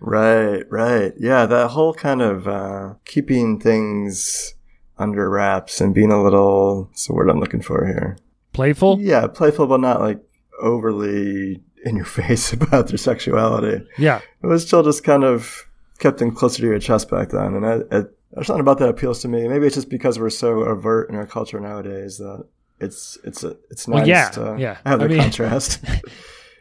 Right, 0.00 0.64
right. 0.70 1.12
Yeah, 1.18 1.44
that 1.44 1.68
whole 1.68 1.92
kind 1.92 2.22
of 2.22 2.48
uh, 2.48 2.94
keeping 3.04 3.60
things 3.60 4.54
under 4.96 5.28
wraps 5.28 5.82
and 5.82 5.94
being 5.94 6.10
a 6.10 6.22
little. 6.22 6.84
What's 6.84 7.06
the 7.06 7.12
word 7.12 7.28
I'm 7.28 7.40
looking 7.40 7.60
for 7.60 7.86
here? 7.86 8.16
Playful. 8.54 9.00
Yeah, 9.00 9.26
playful, 9.26 9.66
but 9.66 9.80
not 9.80 10.00
like 10.00 10.20
overly 10.62 11.62
in 11.84 11.96
your 11.96 12.04
face 12.06 12.54
about 12.54 12.88
their 12.88 12.96
sexuality. 12.96 13.84
Yeah. 13.98 14.22
It 14.42 14.46
was 14.46 14.66
still 14.66 14.82
just 14.82 15.04
kind 15.04 15.24
of 15.24 15.66
kept 15.98 16.18
them 16.18 16.34
closer 16.34 16.62
to 16.62 16.66
your 16.68 16.78
chest 16.78 17.10
back 17.10 17.28
then, 17.28 17.54
and 17.54 17.66
I, 17.66 17.98
I, 17.98 18.02
there's 18.32 18.46
something 18.46 18.60
about 18.60 18.78
that 18.78 18.88
appeals 18.88 19.20
to 19.22 19.28
me. 19.28 19.48
Maybe 19.48 19.66
it's 19.66 19.74
just 19.74 19.88
because 19.90 20.18
we're 20.18 20.30
so 20.30 20.64
overt 20.64 21.08
in 21.10 21.16
our 21.16 21.26
culture 21.26 21.58
nowadays 21.60 22.18
that 22.18 22.44
it's 22.78 23.18
it's 23.24 23.44
a, 23.44 23.56
it's 23.70 23.88
nice 23.88 23.96
Well, 23.98 24.08
yeah, 24.08 24.30
to 24.30 24.56
yeah. 24.58 24.76
have 24.86 25.00
I 25.00 25.04
the 25.04 25.08
mean- 25.10 25.20
contrast. 25.20 25.84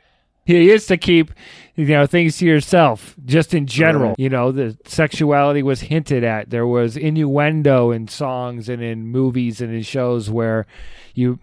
you 0.45 0.57
used 0.57 0.87
to 0.87 0.97
keep 0.97 1.31
you 1.75 1.85
know 1.85 2.05
things 2.07 2.37
to 2.37 2.45
yourself 2.45 3.15
just 3.25 3.53
in 3.53 3.67
general 3.67 4.15
you 4.17 4.29
know 4.29 4.51
the 4.51 4.75
sexuality 4.85 5.61
was 5.61 5.79
hinted 5.81 6.23
at 6.23 6.49
there 6.49 6.65
was 6.65 6.97
innuendo 6.97 7.91
in 7.91 8.07
songs 8.07 8.67
and 8.67 8.81
in 8.81 9.05
movies 9.07 9.61
and 9.61 9.71
in 9.73 9.81
shows 9.83 10.27
where 10.29 10.65
you 11.13 11.37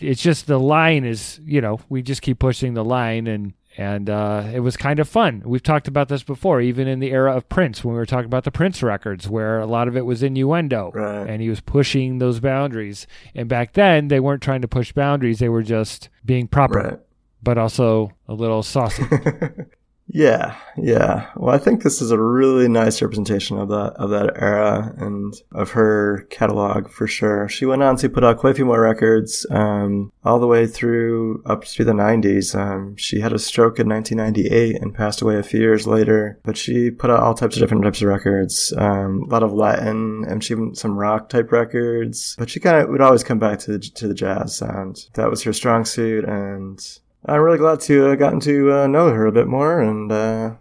it's 0.00 0.20
just 0.22 0.46
the 0.48 0.58
line 0.58 1.04
is 1.04 1.38
you 1.44 1.60
know 1.60 1.78
we 1.88 2.02
just 2.02 2.20
keep 2.22 2.38
pushing 2.40 2.74
the 2.74 2.84
line 2.84 3.26
and 3.28 3.52
and 3.76 4.10
uh, 4.10 4.44
it 4.52 4.60
was 4.60 4.76
kind 4.76 4.98
of 4.98 5.08
fun. 5.08 5.42
We've 5.44 5.62
talked 5.62 5.88
about 5.88 6.08
this 6.08 6.22
before, 6.22 6.60
even 6.60 6.86
in 6.88 6.98
the 7.00 7.10
era 7.10 7.34
of 7.34 7.48
Prince, 7.48 7.82
when 7.84 7.94
we 7.94 7.98
were 7.98 8.06
talking 8.06 8.26
about 8.26 8.44
the 8.44 8.50
Prince 8.50 8.82
records, 8.82 9.28
where 9.28 9.60
a 9.60 9.66
lot 9.66 9.88
of 9.88 9.96
it 9.96 10.04
was 10.06 10.22
innuendo, 10.22 10.90
Right. 10.94 11.28
and 11.28 11.40
he 11.40 11.48
was 11.48 11.60
pushing 11.60 12.18
those 12.18 12.40
boundaries. 12.40 13.06
And 13.34 13.48
back 13.48 13.72
then, 13.72 14.08
they 14.08 14.20
weren't 14.20 14.42
trying 14.42 14.62
to 14.62 14.68
push 14.68 14.92
boundaries; 14.92 15.38
they 15.38 15.48
were 15.48 15.62
just 15.62 16.08
being 16.24 16.48
proper 16.48 16.78
right. 16.78 16.98
but 17.42 17.56
also 17.58 18.12
a 18.28 18.34
little 18.34 18.62
saucy. 18.62 19.04
Yeah, 20.08 20.56
yeah. 20.76 21.30
Well, 21.36 21.54
I 21.54 21.58
think 21.58 21.82
this 21.82 22.02
is 22.02 22.10
a 22.10 22.20
really 22.20 22.68
nice 22.68 23.00
representation 23.00 23.58
of 23.58 23.68
that 23.68 23.94
of 23.96 24.10
that 24.10 24.32
era 24.36 24.94
and 24.98 25.34
of 25.52 25.70
her 25.70 26.26
catalog 26.28 26.90
for 26.90 27.06
sure. 27.06 27.48
She 27.48 27.64
went 27.64 27.82
on 27.82 27.96
to 27.96 28.10
put 28.10 28.24
out 28.24 28.38
quite 28.38 28.50
a 28.50 28.54
few 28.54 28.66
more 28.66 28.80
records, 28.80 29.46
um, 29.50 30.12
all 30.24 30.38
the 30.38 30.46
way 30.46 30.66
through 30.66 31.42
up 31.46 31.64
through 31.64 31.86
the 31.86 31.92
'90s. 31.92 32.54
Um, 32.54 32.96
she 32.96 33.20
had 33.20 33.32
a 33.32 33.38
stroke 33.38 33.78
in 33.78 33.88
1998 33.88 34.82
and 34.82 34.94
passed 34.94 35.22
away 35.22 35.36
a 35.36 35.42
few 35.42 35.60
years 35.60 35.86
later. 35.86 36.38
But 36.42 36.56
she 36.56 36.90
put 36.90 37.10
out 37.10 37.20
all 37.20 37.34
types 37.34 37.56
of 37.56 37.60
different 37.60 37.84
types 37.84 38.02
of 38.02 38.08
records, 38.08 38.72
um, 38.76 39.22
a 39.22 39.32
lot 39.32 39.42
of 39.42 39.52
Latin 39.52 40.24
and 40.28 40.42
she 40.44 40.54
some 40.74 40.98
rock 40.98 41.28
type 41.28 41.52
records. 41.52 42.36
But 42.38 42.50
she 42.50 42.60
kind 42.60 42.76
of 42.76 42.88
would 42.90 43.00
always 43.00 43.24
come 43.24 43.38
back 43.38 43.60
to 43.60 43.72
the, 43.72 43.78
to 43.78 44.08
the 44.08 44.14
jazz 44.14 44.56
sound. 44.56 45.08
That 45.14 45.30
was 45.30 45.42
her 45.44 45.52
strong 45.52 45.84
suit, 45.84 46.24
and 46.24 46.78
I'm 47.24 47.40
really 47.40 47.58
glad 47.58 47.80
to 47.82 48.10
uh, 48.10 48.14
gotten 48.16 48.40
to 48.40 48.72
uh, 48.72 48.86
know 48.86 49.10
her 49.10 49.26
a 49.26 49.32
bit 49.32 49.46
more, 49.46 49.80
and 49.80 50.10
uh, 50.10 50.54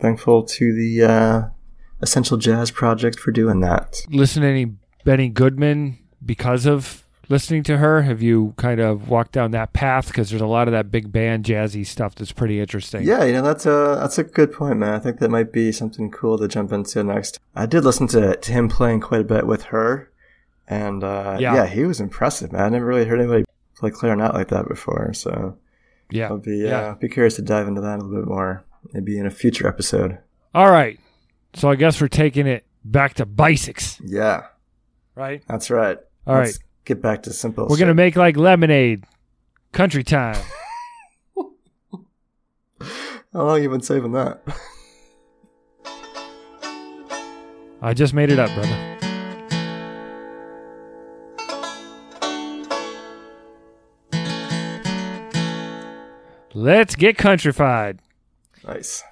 thankful 0.00 0.44
to 0.44 0.74
the 0.74 1.02
uh, 1.02 1.42
Essential 2.02 2.36
Jazz 2.36 2.70
Project 2.70 3.18
for 3.18 3.30
doing 3.32 3.60
that. 3.60 4.00
Listen 4.08 4.42
to 4.42 4.48
any 4.48 4.72
Benny 5.04 5.28
Goodman 5.28 5.98
because 6.24 6.66
of 6.66 7.04
listening 7.28 7.62
to 7.64 7.78
her? 7.78 8.02
Have 8.02 8.22
you 8.22 8.54
kind 8.56 8.80
of 8.80 9.08
walked 9.08 9.32
down 9.32 9.50
that 9.52 9.72
path? 9.72 10.08
Because 10.08 10.30
there's 10.30 10.42
a 10.42 10.46
lot 10.46 10.68
of 10.68 10.72
that 10.72 10.90
big 10.90 11.10
band 11.10 11.44
jazzy 11.44 11.86
stuff 11.86 12.14
that's 12.14 12.32
pretty 12.32 12.60
interesting. 12.60 13.02
Yeah, 13.02 13.24
you 13.24 13.32
know 13.32 13.42
that's 13.42 13.66
a 13.66 13.96
that's 14.00 14.18
a 14.18 14.24
good 14.24 14.52
point, 14.52 14.78
man. 14.78 14.94
I 14.94 14.98
think 14.98 15.18
that 15.18 15.30
might 15.30 15.52
be 15.52 15.72
something 15.72 16.10
cool 16.10 16.38
to 16.38 16.48
jump 16.48 16.72
into 16.72 17.02
next. 17.02 17.40
I 17.54 17.66
did 17.66 17.84
listen 17.84 18.06
to 18.08 18.36
to 18.36 18.52
him 18.52 18.68
playing 18.68 19.00
quite 19.00 19.20
a 19.22 19.24
bit 19.24 19.46
with 19.46 19.64
her, 19.64 20.10
and 20.68 21.02
uh, 21.02 21.38
Yeah. 21.40 21.54
yeah. 21.54 21.66
he 21.66 21.84
was 21.84 22.00
impressive, 22.00 22.52
man. 22.52 22.62
I 22.62 22.68
never 22.68 22.86
really 22.86 23.04
heard 23.06 23.20
anybody 23.20 23.44
play 23.76 23.90
clarinet 23.90 24.34
like 24.34 24.48
that 24.48 24.68
before, 24.68 25.12
so 25.12 25.56
yeah. 26.14 26.28
I'll 26.28 26.38
be 26.38 26.58
yeah. 26.58 26.78
uh, 26.80 26.94
be 26.94 27.08
curious 27.08 27.36
to 27.36 27.42
dive 27.42 27.68
into 27.68 27.80
that 27.80 27.98
a 27.98 28.02
little 28.02 28.22
bit 28.22 28.28
more, 28.28 28.64
maybe 28.92 29.18
in 29.18 29.26
a 29.26 29.30
future 29.30 29.66
episode. 29.68 30.18
All 30.54 30.70
right. 30.70 30.98
So 31.54 31.68
I 31.70 31.74
guess 31.76 32.00
we're 32.00 32.08
taking 32.08 32.46
it 32.46 32.64
back 32.84 33.14
to 33.14 33.26
basics, 33.26 34.00
Yeah, 34.04 34.42
right? 35.14 35.42
that's 35.48 35.70
right. 35.70 35.98
All 36.26 36.36
Let's 36.36 36.58
get 36.84 37.00
back 37.02 37.22
to 37.24 37.32
simple. 37.32 37.66
We're 37.68 37.76
gonna 37.78 37.94
make 37.94 38.16
like 38.16 38.36
lemonade. 38.36 39.04
Country 39.72 40.04
time. 40.04 40.40
How 43.32 43.44
long 43.46 43.62
you 43.62 43.68
been 43.68 43.80
saving 43.82 44.12
that? 44.12 44.40
I 47.82 47.92
just 47.92 48.14
made 48.14 48.30
it 48.30 48.38
up, 48.38 48.54
brother. 48.54 48.93
Let's 56.54 56.94
get 56.94 57.18
countrified. 57.18 57.98
nice. 58.66 59.02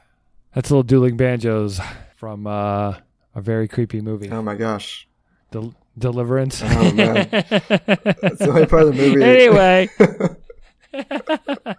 That's 0.55 0.71
a 0.71 0.75
little 0.75 0.83
dueling 0.83 1.17
banjos 1.17 1.81
from 2.17 2.47
uh, 2.47 2.97
a 3.35 3.41
very 3.41 3.67
creepy 3.69 4.01
movie, 4.01 4.31
Oh 4.31 4.43
my 4.43 4.55
gosh. 4.55 5.09
Del- 5.51 5.75
Deliverance. 5.99 6.63
Oh, 6.63 6.93
man. 6.93 7.29
That's 7.31 8.39
the 8.39 8.49
only 8.49 8.67
part 8.67 8.83
of 8.83 8.97
the 8.97 9.03
movie. 9.03 9.23
anyway. 9.25 9.89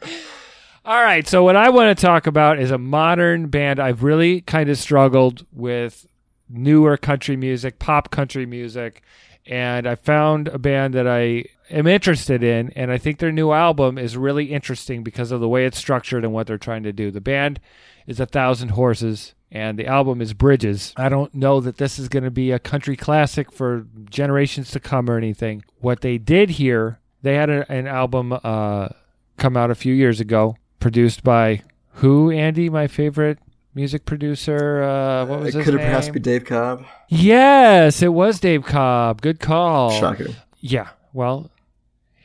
All 0.85 1.01
right. 1.01 1.25
So, 1.27 1.43
what 1.43 1.55
I 1.55 1.69
want 1.69 1.97
to 1.97 2.05
talk 2.05 2.27
about 2.27 2.59
is 2.59 2.69
a 2.71 2.77
modern 2.77 3.47
band. 3.47 3.79
I've 3.79 4.03
really 4.03 4.41
kind 4.41 4.69
of 4.69 4.77
struggled 4.77 5.45
with 5.51 6.05
newer 6.49 6.97
country 6.97 7.37
music, 7.37 7.79
pop 7.79 8.11
country 8.11 8.45
music. 8.45 9.01
And 9.45 9.87
I 9.87 9.95
found 9.95 10.47
a 10.47 10.57
band 10.57 10.93
that 10.93 11.07
I 11.07 11.45
am 11.69 11.87
interested 11.87 12.43
in. 12.43 12.71
And 12.71 12.91
I 12.91 12.97
think 12.97 13.19
their 13.19 13.31
new 13.31 13.51
album 13.51 13.97
is 13.97 14.15
really 14.15 14.53
interesting 14.53 15.03
because 15.03 15.31
of 15.31 15.41
the 15.41 15.49
way 15.49 15.65
it's 15.65 15.77
structured 15.77 16.23
and 16.23 16.33
what 16.33 16.47
they're 16.47 16.57
trying 16.57 16.83
to 16.83 16.93
do. 16.93 17.11
The 17.11 17.21
band 17.21 17.59
is 18.07 18.19
A 18.19 18.25
Thousand 18.25 18.69
Horses. 18.69 19.33
And 19.51 19.77
the 19.77 19.85
album 19.85 20.19
is 20.19 20.33
Bridges. 20.33 20.93
I 20.97 21.09
don't 21.09 21.35
know 21.35 21.59
that 21.59 21.77
this 21.77 21.99
is 21.99 22.09
going 22.09 22.23
to 22.23 22.31
be 22.31 22.49
a 22.49 22.57
country 22.57 22.95
classic 22.95 23.51
for 23.51 23.85
generations 24.09 24.71
to 24.71 24.79
come 24.79 25.07
or 25.07 25.17
anything. 25.17 25.63
What 25.79 26.01
they 26.01 26.17
did 26.17 26.49
here 26.51 26.99
they 27.23 27.35
had 27.35 27.49
a, 27.49 27.69
an 27.71 27.87
album 27.87 28.37
uh, 28.43 28.89
come 29.37 29.57
out 29.57 29.71
a 29.71 29.75
few 29.75 29.93
years 29.93 30.19
ago, 30.19 30.57
produced 30.79 31.23
by 31.23 31.63
who? 31.95 32.29
Andy, 32.29 32.69
my 32.69 32.87
favorite 32.87 33.39
music 33.75 34.05
producer. 34.05 34.83
Uh, 34.83 35.25
what 35.25 35.39
was 35.41 35.55
it 35.55 35.63
could 35.63 35.73
name? 35.75 35.79
have 35.83 35.89
perhaps 35.89 36.09
be 36.09 36.19
Dave 36.19 36.45
Cobb. 36.45 36.85
yes, 37.07 38.01
it 38.01 38.13
was 38.13 38.39
Dave 38.39 38.63
Cobb. 38.65 39.21
Good 39.21 39.39
call. 39.39 39.91
Shocker. 39.91 40.27
Yeah. 40.59 40.89
Well, 41.13 41.49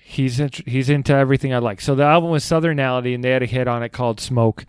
he's 0.03 0.41
int- 0.41 0.67
he's 0.67 0.89
into 0.89 1.13
everything 1.15 1.53
I 1.53 1.59
like. 1.59 1.81
So 1.81 1.95
the 1.95 2.05
album 2.05 2.31
was 2.31 2.45
Southernality, 2.45 3.15
and 3.15 3.23
they 3.23 3.31
had 3.31 3.43
a 3.43 3.47
hit 3.47 3.69
on 3.69 3.83
it 3.83 3.91
called 3.91 4.21
Smoke. 4.21 4.65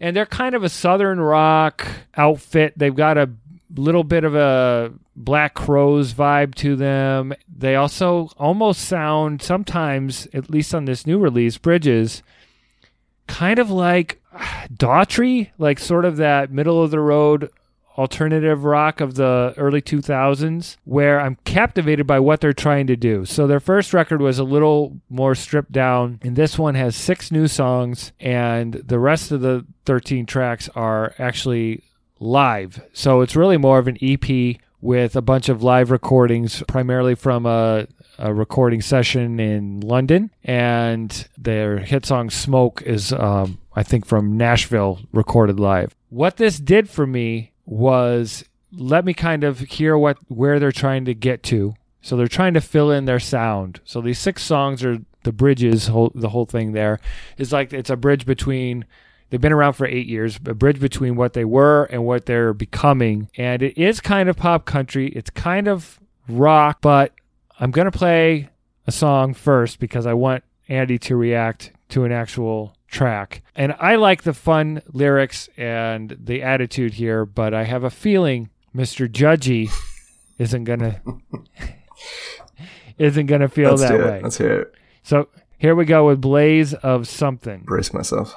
And 0.00 0.16
they're 0.16 0.26
kind 0.26 0.54
of 0.54 0.64
a 0.64 0.68
southern 0.68 1.20
rock 1.20 1.86
outfit. 2.16 2.74
They've 2.76 2.94
got 2.94 3.16
a 3.18 3.30
little 3.74 4.02
bit 4.02 4.24
of 4.24 4.34
a 4.34 4.92
Black 5.14 5.54
Crowes 5.54 6.12
vibe 6.12 6.54
to 6.56 6.74
them. 6.74 7.32
They 7.54 7.76
also 7.76 8.30
almost 8.36 8.80
sound 8.82 9.42
sometimes, 9.42 10.26
at 10.34 10.50
least 10.50 10.74
on 10.74 10.86
this 10.86 11.06
new 11.06 11.18
release, 11.18 11.56
Bridges, 11.58 12.22
kind 13.28 13.58
of 13.58 13.70
like 13.70 14.20
Daughtry, 14.72 15.50
like 15.58 15.78
sort 15.78 16.04
of 16.04 16.16
that 16.16 16.50
middle 16.50 16.82
of 16.82 16.90
the 16.90 17.00
road 17.00 17.50
alternative 17.98 18.64
rock 18.64 19.00
of 19.00 19.16
the 19.16 19.52
early 19.58 19.82
2000s 19.82 20.76
where 20.84 21.20
I'm 21.20 21.36
captivated 21.44 22.06
by 22.06 22.20
what 22.20 22.40
they're 22.40 22.54
trying 22.54 22.86
to 22.86 22.96
do. 22.96 23.24
So 23.24 23.46
their 23.46 23.60
first 23.60 23.92
record 23.92 24.22
was 24.22 24.38
a 24.38 24.44
little 24.44 24.98
more 25.10 25.34
stripped 25.34 25.72
down 25.72 26.18
and 26.22 26.34
this 26.34 26.58
one 26.58 26.74
has 26.74 26.96
6 26.96 27.30
new 27.30 27.46
songs 27.46 28.12
and 28.18 28.74
the 28.74 28.98
rest 28.98 29.30
of 29.30 29.42
the 29.42 29.66
13 29.84 30.24
tracks 30.24 30.70
are 30.74 31.14
actually 31.18 31.82
live. 32.18 32.82
So 32.92 33.20
it's 33.20 33.36
really 33.36 33.58
more 33.58 33.78
of 33.78 33.88
an 33.88 33.98
EP 34.00 34.56
with 34.80 35.14
a 35.14 35.22
bunch 35.22 35.48
of 35.48 35.62
live 35.62 35.90
recordings 35.90 36.62
primarily 36.66 37.14
from 37.14 37.46
a 37.46 37.86
a 38.18 38.32
recording 38.32 38.80
session 38.82 39.40
in 39.40 39.80
London, 39.80 40.30
and 40.44 41.28
their 41.38 41.78
hit 41.78 42.06
song 42.06 42.30
"Smoke" 42.30 42.82
is, 42.82 43.12
um, 43.12 43.58
I 43.74 43.82
think, 43.82 44.06
from 44.06 44.36
Nashville, 44.36 45.00
recorded 45.12 45.58
live. 45.58 45.94
What 46.10 46.36
this 46.36 46.58
did 46.58 46.88
for 46.88 47.06
me 47.06 47.52
was 47.64 48.44
let 48.72 49.04
me 49.04 49.14
kind 49.14 49.44
of 49.44 49.60
hear 49.60 49.96
what 49.96 50.18
where 50.28 50.58
they're 50.58 50.72
trying 50.72 51.04
to 51.06 51.14
get 51.14 51.42
to. 51.44 51.74
So 52.00 52.16
they're 52.16 52.26
trying 52.26 52.54
to 52.54 52.60
fill 52.60 52.90
in 52.90 53.04
their 53.04 53.20
sound. 53.20 53.80
So 53.84 54.00
these 54.00 54.18
six 54.18 54.42
songs 54.42 54.84
are 54.84 54.98
the 55.22 55.32
bridges. 55.32 55.86
Whole, 55.86 56.10
the 56.14 56.30
whole 56.30 56.46
thing 56.46 56.72
there 56.72 56.98
is 57.38 57.52
like 57.52 57.72
it's 57.72 57.90
a 57.90 57.96
bridge 57.96 58.26
between 58.26 58.84
They've 59.32 59.40
been 59.40 59.50
around 59.50 59.72
for 59.72 59.86
eight 59.86 60.08
years, 60.08 60.36
a 60.44 60.52
bridge 60.52 60.78
between 60.78 61.16
what 61.16 61.32
they 61.32 61.46
were 61.46 61.84
and 61.84 62.04
what 62.04 62.26
they're 62.26 62.52
becoming. 62.52 63.30
And 63.38 63.62
it 63.62 63.78
is 63.78 63.98
kind 63.98 64.28
of 64.28 64.36
pop 64.36 64.66
country. 64.66 65.08
It's 65.08 65.30
kind 65.30 65.68
of 65.68 65.98
rock, 66.28 66.82
but 66.82 67.14
I'm 67.58 67.70
going 67.70 67.86
to 67.86 67.98
play 67.98 68.50
a 68.86 68.92
song 68.92 69.32
first 69.32 69.80
because 69.80 70.04
I 70.04 70.12
want 70.12 70.44
Andy 70.68 70.98
to 70.98 71.16
react 71.16 71.72
to 71.88 72.04
an 72.04 72.12
actual 72.12 72.76
track. 72.92 73.42
And 73.56 73.74
I 73.80 73.96
like 73.96 74.22
the 74.22 74.34
fun 74.34 74.82
lyrics 74.92 75.48
and 75.56 76.16
the 76.20 76.42
attitude 76.42 76.94
here, 76.94 77.26
but 77.26 77.52
I 77.52 77.64
have 77.64 77.82
a 77.82 77.90
feeling 77.90 78.50
Mr. 78.74 79.10
Judgy 79.10 79.70
isn't 80.38 80.64
to 80.80 81.00
isn't 82.98 83.26
to 83.40 83.48
feel 83.48 83.70
Let's 83.70 83.82
that 83.82 83.98
way. 83.98 84.20
Let's 84.22 84.38
hear 84.38 84.60
it. 84.60 84.74
So, 85.02 85.28
here 85.58 85.74
we 85.74 85.84
go 85.84 86.06
with 86.06 86.20
Blaze 86.20 86.74
of 86.74 87.08
Something. 87.08 87.62
Brace 87.64 87.92
myself. 87.92 88.34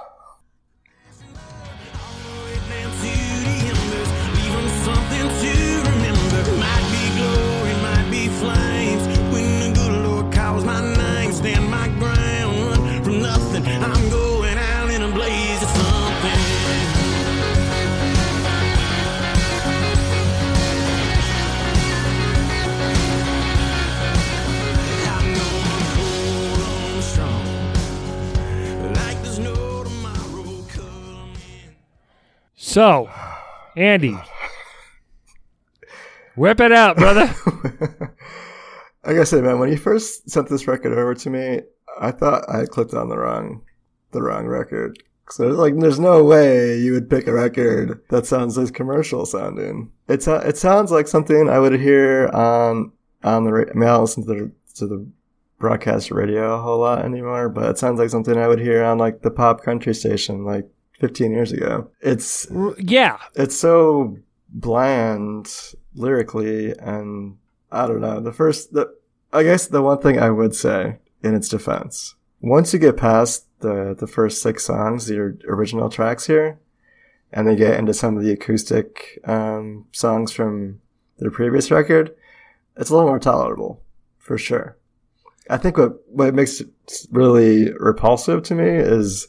So, 32.75 33.09
Andy, 33.77 34.17
whip 36.35 36.59
it 36.59 36.73
out, 36.73 36.97
brother. 36.97 37.33
like 39.05 39.15
I 39.15 39.23
say, 39.23 39.39
man, 39.39 39.59
when 39.59 39.69
you 39.69 39.77
first 39.77 40.29
sent 40.29 40.49
this 40.49 40.67
record 40.67 40.91
over 40.91 41.15
to 41.15 41.29
me, 41.29 41.61
I 42.01 42.11
thought 42.11 42.53
I 42.53 42.65
clicked 42.65 42.93
on 42.93 43.07
the 43.07 43.17
wrong, 43.17 43.61
the 44.11 44.21
wrong 44.21 44.45
record. 44.45 45.01
So 45.29 45.47
like, 45.47 45.79
there's 45.79 46.01
no 46.01 46.21
way 46.25 46.77
you 46.77 46.91
would 46.91 47.09
pick 47.09 47.27
a 47.27 47.33
record 47.33 48.01
that 48.09 48.25
sounds 48.25 48.55
this 48.55 48.71
commercial 48.71 49.25
sounding. 49.25 49.93
It's 50.09 50.27
it 50.27 50.57
sounds 50.57 50.91
like 50.91 51.07
something 51.07 51.47
I 51.47 51.59
would 51.59 51.79
hear 51.79 52.27
on 52.33 52.91
on 53.23 53.45
the. 53.45 53.53
ra- 53.53 53.71
I 53.71 53.73
mean, 53.73 53.87
I 53.87 53.93
don't 53.93 54.01
listen 54.01 54.25
to 54.27 54.33
the 54.33 54.51
to 54.75 54.87
the 54.87 55.07
broadcast 55.59 56.11
radio 56.11 56.55
a 56.55 56.61
whole 56.61 56.79
lot 56.79 57.05
anymore, 57.05 57.47
but 57.47 57.69
it 57.69 57.77
sounds 57.77 57.99
like 57.99 58.09
something 58.09 58.37
I 58.37 58.49
would 58.49 58.59
hear 58.59 58.83
on 58.83 58.97
like 58.97 59.21
the 59.21 59.31
pop 59.31 59.63
country 59.63 59.93
station 59.93 60.43
like 60.43 60.69
15 61.07 61.31
years 61.31 61.51
ago. 61.51 61.89
It's 62.01 62.47
yeah, 62.77 63.17
it's 63.35 63.55
so 63.55 64.17
bland 64.55 65.73
lyrically 65.95 66.71
and 66.79 67.37
i 67.73 67.85
don't 67.85 67.99
know 67.99 68.21
the 68.21 68.31
first 68.31 68.71
the 68.71 68.87
i 69.33 69.43
guess 69.43 69.67
the 69.67 69.81
one 69.81 69.99
thing 70.01 70.17
i 70.17 70.29
would 70.29 70.55
say 70.55 70.97
in 71.23 71.35
its 71.35 71.49
defense 71.49 72.15
once 72.39 72.71
you 72.71 72.79
get 72.79 72.95
past 72.95 73.47
the 73.59 73.93
the 73.99 74.07
first 74.07 74.41
six 74.41 74.65
songs 74.65 75.09
your 75.09 75.35
original 75.47 75.89
tracks 75.89 76.25
here 76.25 76.57
and 77.33 77.45
they 77.45 77.55
get 77.55 77.77
into 77.77 77.93
some 77.93 78.15
of 78.15 78.23
the 78.23 78.31
acoustic 78.31 79.19
um, 79.25 79.85
songs 79.91 80.31
from 80.31 80.79
their 81.17 81.31
previous 81.31 81.69
record 81.69 82.15
it's 82.77 82.89
a 82.89 82.93
little 82.93 83.09
more 83.09 83.19
tolerable 83.19 83.81
for 84.17 84.37
sure 84.37 84.77
i 85.49 85.57
think 85.57 85.77
what 85.77 85.99
what 86.07 86.33
makes 86.33 86.61
it 86.61 86.69
really 87.11 87.73
repulsive 87.73 88.41
to 88.41 88.55
me 88.55 88.69
is 88.69 89.27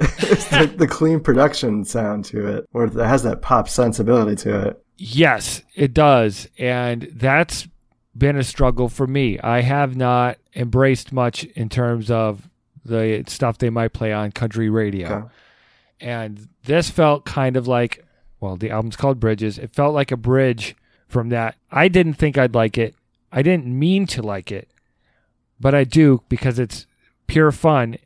it's 0.18 0.46
the 0.76 0.88
clean 0.88 1.20
production 1.20 1.84
sound 1.84 2.24
to 2.26 2.46
it, 2.46 2.66
or 2.72 2.84
it 2.84 2.94
has 2.94 3.22
that 3.24 3.42
pop 3.42 3.68
sensibility 3.68 4.34
to 4.36 4.68
it. 4.68 4.84
yes, 4.96 5.62
it 5.74 5.92
does, 5.92 6.48
and 6.58 7.02
that's 7.12 7.68
been 8.16 8.36
a 8.36 8.44
struggle 8.44 8.88
for 8.88 9.06
me. 9.06 9.38
I 9.38 9.60
have 9.60 9.96
not 9.96 10.38
embraced 10.54 11.12
much 11.12 11.44
in 11.44 11.68
terms 11.68 12.10
of 12.10 12.48
the 12.84 13.24
stuff 13.28 13.58
they 13.58 13.70
might 13.70 13.92
play 13.92 14.12
on 14.12 14.32
country 14.32 14.70
radio. 14.70 15.08
Okay. 15.08 15.26
And 16.00 16.48
this 16.64 16.90
felt 16.90 17.24
kind 17.24 17.56
of 17.56 17.68
like, 17.68 18.04
well, 18.40 18.56
the 18.56 18.70
album's 18.70 18.96
called 18.96 19.20
Bridges. 19.20 19.58
It 19.58 19.74
felt 19.74 19.94
like 19.94 20.10
a 20.10 20.16
bridge 20.16 20.74
from 21.08 21.28
that. 21.28 21.56
I 21.70 21.88
didn't 21.88 22.14
think 22.14 22.38
I'd 22.38 22.54
like 22.54 22.78
it. 22.78 22.94
I 23.30 23.42
didn't 23.42 23.66
mean 23.66 24.06
to 24.08 24.22
like 24.22 24.50
it, 24.50 24.68
but 25.60 25.74
I 25.74 25.84
do 25.84 26.22
because 26.28 26.58
it's 26.58 26.86
pure 27.26 27.52
fun 27.52 27.96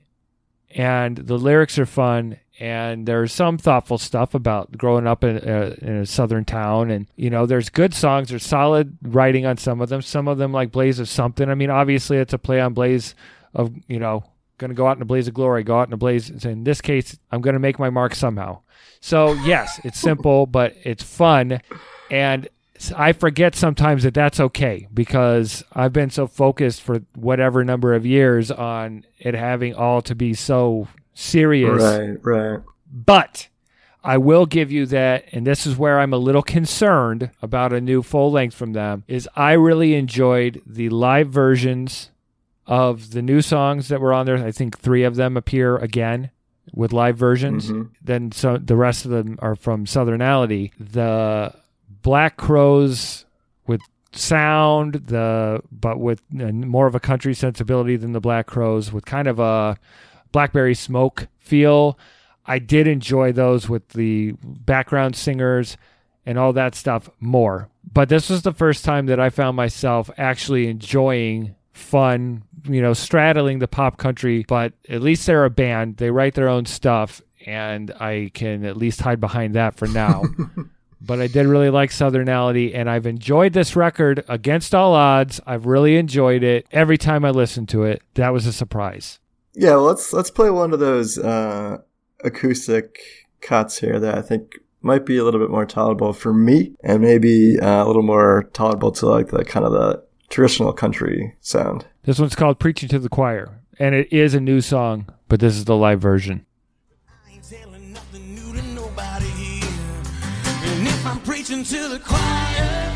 and 0.75 1.17
the 1.17 1.39
lyrics 1.39 1.79
are 1.79 1.87
fun 1.87 2.37
and 2.61 3.07
there's 3.07 3.33
some 3.33 3.59
thoughtful 3.59 3.99
stuff 3.99 4.35
about 4.35 4.77
growing 4.77 5.07
up 5.07 5.25
in 5.25 5.37
a, 5.37 5.75
in 5.81 5.97
a 5.99 6.07
southern 6.07 6.45
town 6.45 6.91
and 6.91 7.07
you 7.17 7.31
know 7.31 7.47
there's 7.47 7.69
good 7.69 7.95
songs 7.95 8.29
there's 8.29 8.45
solid 8.45 8.97
writing 9.03 9.47
on 9.47 9.57
some 9.57 9.81
of 9.81 9.89
them 9.89 10.03
some 10.03 10.29
of 10.29 10.39
them 10.39 10.53
like 10.53 10.71
blaze 10.71 10.99
of 10.99 11.09
something. 11.09 11.49
I 11.49 11.55
mean 11.55 11.71
obviously 11.71 12.19
it's 12.19 12.33
a 12.33 12.39
play 12.39 12.61
on 12.61 12.75
blaze 12.75 13.15
of 13.55 13.73
you 13.89 13.99
know 13.99 14.25
to 14.71 14.75
go 14.75 14.87
out 14.87 14.97
in 14.97 15.03
a 15.03 15.07
blaze 15.07 15.29
of 15.29 15.35
glory 15.35 15.63
go 15.63 15.79
out 15.79 15.89
in 15.89 15.93
a 15.93 15.99
blaze 15.99 16.31
in 16.45 16.65
this 16.65 16.81
case 16.81 17.19
i'm 17.31 17.43
to 17.43 17.59
make 17.59 17.79
my 17.79 17.91
mark 17.91 18.15
somehow. 18.15 18.61
So 19.01 19.33
yes 19.45 19.81
it's 19.85 19.99
simple 19.99 20.47
but 20.47 20.75
it's 20.85 21.03
fun 21.03 21.61
and 22.11 22.49
I 22.93 23.13
forget 23.13 23.55
sometimes 23.55 24.03
that 24.03 24.15
that's 24.15 24.41
okay 24.41 24.89
because 24.93 25.65
I've 25.73 25.93
been 25.93 26.11
so 26.11 26.27
focused 26.27 26.83
for 26.83 27.03
whatever 27.15 27.65
number 27.65 27.95
of 27.95 28.05
years 28.05 28.51
on 28.51 29.05
it 29.19 29.35
having 29.35 29.75
all 29.75 30.03
to 30.03 30.15
be 30.15 30.35
so 30.35 30.89
serious. 31.15 31.83
Right, 31.83 32.19
right. 32.23 32.61
But 32.93 33.49
I 34.03 34.19
will 34.19 34.47
give 34.47 34.71
you 34.71 34.87
that, 34.87 35.25
and 35.33 35.47
this 35.47 35.67
is 35.67 35.77
where 35.77 35.99
I'm 35.99 36.13
a 36.13 36.19
little 36.19 36.43
concerned 36.43 37.31
about 37.41 37.73
a 37.73 37.81
new 37.81 38.03
full 38.03 38.31
length 38.31 38.55
from 38.55 38.73
them, 38.73 39.05
is 39.09 39.29
I 39.35 39.53
really 39.53 39.95
enjoyed 39.95 40.61
the 40.67 40.91
live 40.91 41.29
versions 41.29 42.11
of 42.67 43.13
the 43.13 43.23
new 43.23 43.41
songs 43.41 43.89
that 43.89 44.01
were 44.01 44.13
on 44.13 44.27
there. 44.27 44.37
I 44.37 44.53
think 44.53 44.79
three 44.79 45.05
of 45.05 45.17
them 45.17 45.37
appear 45.37 45.77
again 45.77 46.31
with 46.73 46.93
live 46.93 47.17
versions. 47.17 47.71
Mhm. 47.71 47.91
Then 48.03 48.33
so 48.33 48.57
the 48.57 48.77
rest 48.77 49.05
of 49.05 49.11
them 49.11 49.39
are 49.41 49.55
from 49.55 49.85
Southernality. 49.87 50.73
The 50.79 51.53
Black 52.05 52.37
Crowes 52.37 53.25
with 53.67 53.81
sound, 54.13 54.95
the 55.07 55.61
but 55.73 55.99
with 55.99 56.23
uh, 56.39 56.53
more 56.53 56.87
of 56.87 56.95
a 56.95 57.01
country 57.01 57.35
sensibility 57.35 57.97
than 57.97 58.13
the 58.13 58.21
Black 58.21 58.47
Crowes, 58.47 58.93
with 58.93 59.05
kind 59.07 59.27
of 59.27 59.41
a 59.41 59.77
Blackberry 60.31 60.75
Smoke 60.75 61.27
feel. 61.39 61.99
I 62.47 62.59
did 62.59 62.87
enjoy 62.87 63.33
those 63.33 63.71
with 63.71 63.89
the 63.89 64.35
background 64.43 65.17
singers 65.17 65.79
and 66.27 66.39
all 66.39 66.53
that 66.53 66.75
stuff 66.75 67.09
more. 67.19 67.71
But 67.91 68.11
this 68.11 68.29
was 68.29 68.43
the 68.43 68.53
first 68.53 68.85
time 68.85 69.07
that 69.07 69.19
I 69.19 69.31
found 69.31 69.57
myself 69.57 70.11
actually 70.19 70.69
enjoying 70.69 71.55
fun, 71.73 72.43
you 72.69 72.83
know, 72.83 72.93
straddling 72.93 73.61
the 73.61 73.69
pop 73.69 73.97
country, 73.97 74.45
but 74.47 74.75
at 74.91 75.01
least 75.01 75.27
they're 75.27 75.47
a 75.47 75.51
band. 75.51 75.97
They 75.97 76.11
write 76.11 76.35
their 76.35 76.51
own 76.51 76.67
stuff 76.67 77.23
and 77.47 77.91
I 77.93 78.31
can 78.35 78.67
at 78.67 78.77
least 78.77 79.01
hide 79.01 79.21
behind 79.21 79.55
that 79.55 79.75
for 79.77 79.89
now. 79.89 80.25
but 81.07 81.21
I 81.21 81.27
did 81.27 81.47
really 81.47 81.71
like 81.71 81.91
Southernality, 81.91 82.73
and 82.75 82.89
I've 82.89 83.07
enjoyed 83.07 83.53
this 83.53 83.77
record 83.77 84.25
against 84.29 84.75
all 84.75 84.95
odds. 84.95 85.41
I've 85.47 85.67
really 85.67 85.97
enjoyed 85.97 86.43
it 86.43 86.67
every 86.73 86.99
time 86.99 87.25
I 87.25 87.31
listen 87.31 87.67
to 87.67 87.85
it. 87.85 88.03
That 88.15 88.33
was 88.33 88.47
a 88.47 88.53
surprise. 88.53 89.19
Yeah, 89.55 89.75
let's 89.75 90.13
let's 90.13 90.31
play 90.31 90.51
one 90.51 90.73
of 90.73 90.81
those 90.81 91.19
uh, 91.19 91.79
acoustic 92.25 92.99
cuts 93.41 93.79
here 93.79 94.01
that 94.01 94.17
I 94.17 94.23
think 94.23 94.59
might 94.81 95.07
be 95.07 95.17
a 95.17 95.25
little 95.25 95.41
bit 95.41 95.51
more 95.51 95.67
tolerable 95.67 96.13
for 96.13 96.33
me, 96.33 96.75
and 96.83 97.03
maybe 97.03 97.59
uh, 97.61 97.85
a 97.85 97.87
little 97.87 98.03
more 98.03 98.51
tolerable 98.53 98.93
to 98.93 99.07
like 99.07 99.29
the 99.29 99.45
kind 99.45 99.65
of 99.65 99.73
the 99.73 100.03
traditional 100.29 100.73
country 100.73 101.37
sound. 101.41 101.87
This 102.03 102.19
one's 102.19 102.35
called 102.35 102.59
Preaching 102.59 102.89
to 102.91 102.99
the 102.99 103.09
Choir, 103.09 103.61
and 103.79 103.95
it 103.95 104.13
is 104.13 104.35
a 104.35 104.41
new 104.41 104.61
song, 104.61 105.07
but 105.29 105.41
this 105.41 105.55
is 105.55 105.65
the 105.65 105.77
live 105.77 106.01
version. 106.01 106.45
If 111.61 111.71
to 111.71 111.89
the 111.89 112.01
choir, 112.01 112.93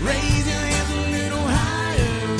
raise 0.00 0.46
your 0.52 0.64
hands 0.70 0.90
a 0.90 1.00
little 1.16 1.46
higher. 1.58 2.36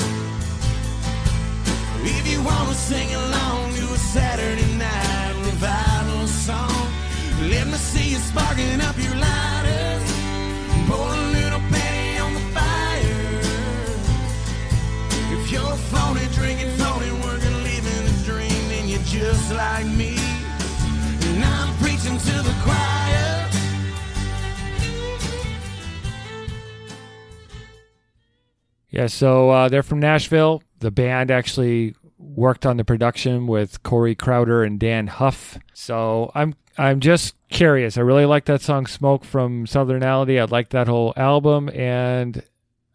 If 2.05 2.25
you 2.31 2.43
wanna 2.43 2.75
sing 2.75 3.15
along 3.15 3.75
to 3.75 3.85
a 3.93 3.99
Saturday 3.99 4.73
night 4.77 5.35
revival 5.45 6.27
song, 6.27 6.87
let 7.53 7.67
me 7.67 7.75
see 7.75 8.11
you 8.13 8.19
sparking 8.19 8.81
up 8.81 8.97
your 8.99 9.10
Yeah, 28.91 29.07
so 29.07 29.51
uh, 29.51 29.69
they're 29.69 29.83
from 29.83 30.01
Nashville. 30.01 30.63
The 30.81 30.91
band 30.91 31.31
actually 31.31 31.95
worked 32.19 32.67
on 32.67 32.77
the 32.77 32.85
production 32.85 33.47
with 33.47 33.83
Corey 33.83 34.15
Crowder 34.15 34.63
and 34.63 34.79
Dann 34.79 35.07
Huff. 35.07 35.59
So 35.73 36.31
I'm 36.35 36.55
I'm 36.77 37.01
just 37.01 37.35
curious. 37.49 37.97
I 37.97 38.03
really 38.03 38.27
like 38.27 38.47
that 38.47 38.63
song 38.63 38.87
"Smoke" 38.87 39.25
from 39.25 39.67
Southernality. 39.67 40.41
I 40.41 40.45
like 40.45 40.71
that 40.71 40.89
whole 40.89 41.13
album, 41.17 41.69
and 41.71 42.43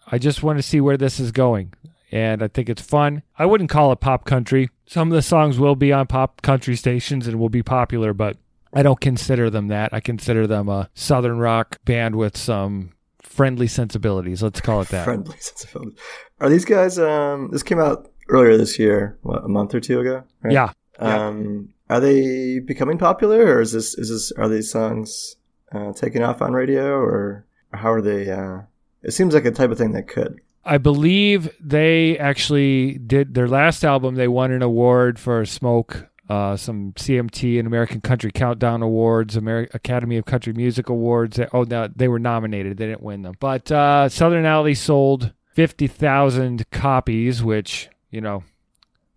I 0.07 0.17
just 0.17 0.43
want 0.43 0.59
to 0.59 0.63
see 0.63 0.81
where 0.81 0.97
this 0.97 1.19
is 1.19 1.31
going. 1.31 1.73
And 2.11 2.43
I 2.43 2.47
think 2.47 2.69
it's 2.69 2.81
fun. 2.81 3.23
I 3.37 3.45
wouldn't 3.45 3.69
call 3.69 3.91
it 3.91 3.99
pop 3.99 4.25
country. 4.25 4.69
Some 4.85 5.11
of 5.11 5.15
the 5.15 5.21
songs 5.21 5.59
will 5.59 5.75
be 5.75 5.91
on 5.91 6.07
pop 6.07 6.41
country 6.41 6.75
stations 6.75 7.27
and 7.27 7.39
will 7.39 7.49
be 7.49 7.63
popular, 7.63 8.13
but 8.13 8.37
I 8.71 8.83
don't 8.83 9.01
consider 9.01 9.49
them 9.49 9.67
that. 9.69 9.93
I 9.93 9.99
consider 9.99 10.47
them 10.47 10.69
a 10.69 10.89
southern 10.93 11.39
rock 11.39 11.79
band 11.83 12.15
with 12.15 12.37
some 12.37 12.91
friendly 13.35 13.67
sensibilities. 13.67 14.41
Let's 14.41 14.61
call 14.61 14.81
it 14.81 14.87
that. 14.89 15.03
Friendly 15.03 15.37
sensibilities. 15.39 15.99
Are 16.39 16.49
these 16.49 16.65
guys? 16.65 16.97
Um, 16.97 17.49
this 17.51 17.63
came 17.63 17.79
out 17.79 18.09
earlier 18.29 18.57
this 18.57 18.79
year, 18.79 19.17
what, 19.21 19.43
a 19.43 19.47
month 19.47 19.75
or 19.75 19.79
two 19.79 19.99
ago. 19.99 20.23
Right? 20.41 20.53
Yeah. 20.53 20.71
Um, 20.97 21.69
are 21.89 21.99
they 21.99 22.59
becoming 22.59 22.97
popular, 22.97 23.45
or 23.45 23.61
is 23.61 23.73
this 23.73 23.93
is 23.95 24.09
this 24.09 24.31
are 24.33 24.47
these 24.47 24.71
songs 24.71 25.35
uh, 25.71 25.91
taking 25.93 26.23
off 26.23 26.41
on 26.41 26.53
radio, 26.53 26.95
or 26.95 27.45
how 27.73 27.91
are 27.91 28.01
they? 28.01 28.31
Uh, 28.31 28.61
it 29.03 29.11
seems 29.11 29.33
like 29.33 29.45
a 29.45 29.51
type 29.51 29.71
of 29.71 29.77
thing 29.77 29.91
that 29.91 30.07
could. 30.07 30.39
I 30.63 30.79
believe 30.79 31.49
they 31.59 32.17
actually 32.17 32.97
did 32.97 33.35
their 33.35 33.47
last 33.47 33.83
album. 33.85 34.15
They 34.15 34.27
won 34.27 34.51
an 34.51 34.63
award 34.63 35.19
for 35.19 35.45
Smoke, 35.45 36.07
uh, 36.29 36.55
some 36.57 36.91
CMT 36.93 37.59
and 37.59 37.67
American 37.67 38.01
Country 38.01 38.31
Countdown 38.31 38.81
Awards, 38.81 39.35
Ameri- 39.35 39.73
Academy 39.73 40.17
of 40.17 40.25
Country 40.25 40.53
Music 40.53 40.89
Awards. 40.89 41.39
Oh, 41.53 41.63
no, 41.63 41.87
they 41.95 42.07
were 42.07 42.19
nominated. 42.19 42.77
They 42.77 42.87
didn't 42.87 43.03
win 43.03 43.21
them. 43.21 43.35
But 43.39 43.71
uh, 43.71 44.09
Southernality 44.09 44.75
sold 44.75 45.33
50,000 45.53 46.69
copies, 46.71 47.43
which, 47.43 47.89
you 48.09 48.21
know, 48.21 48.43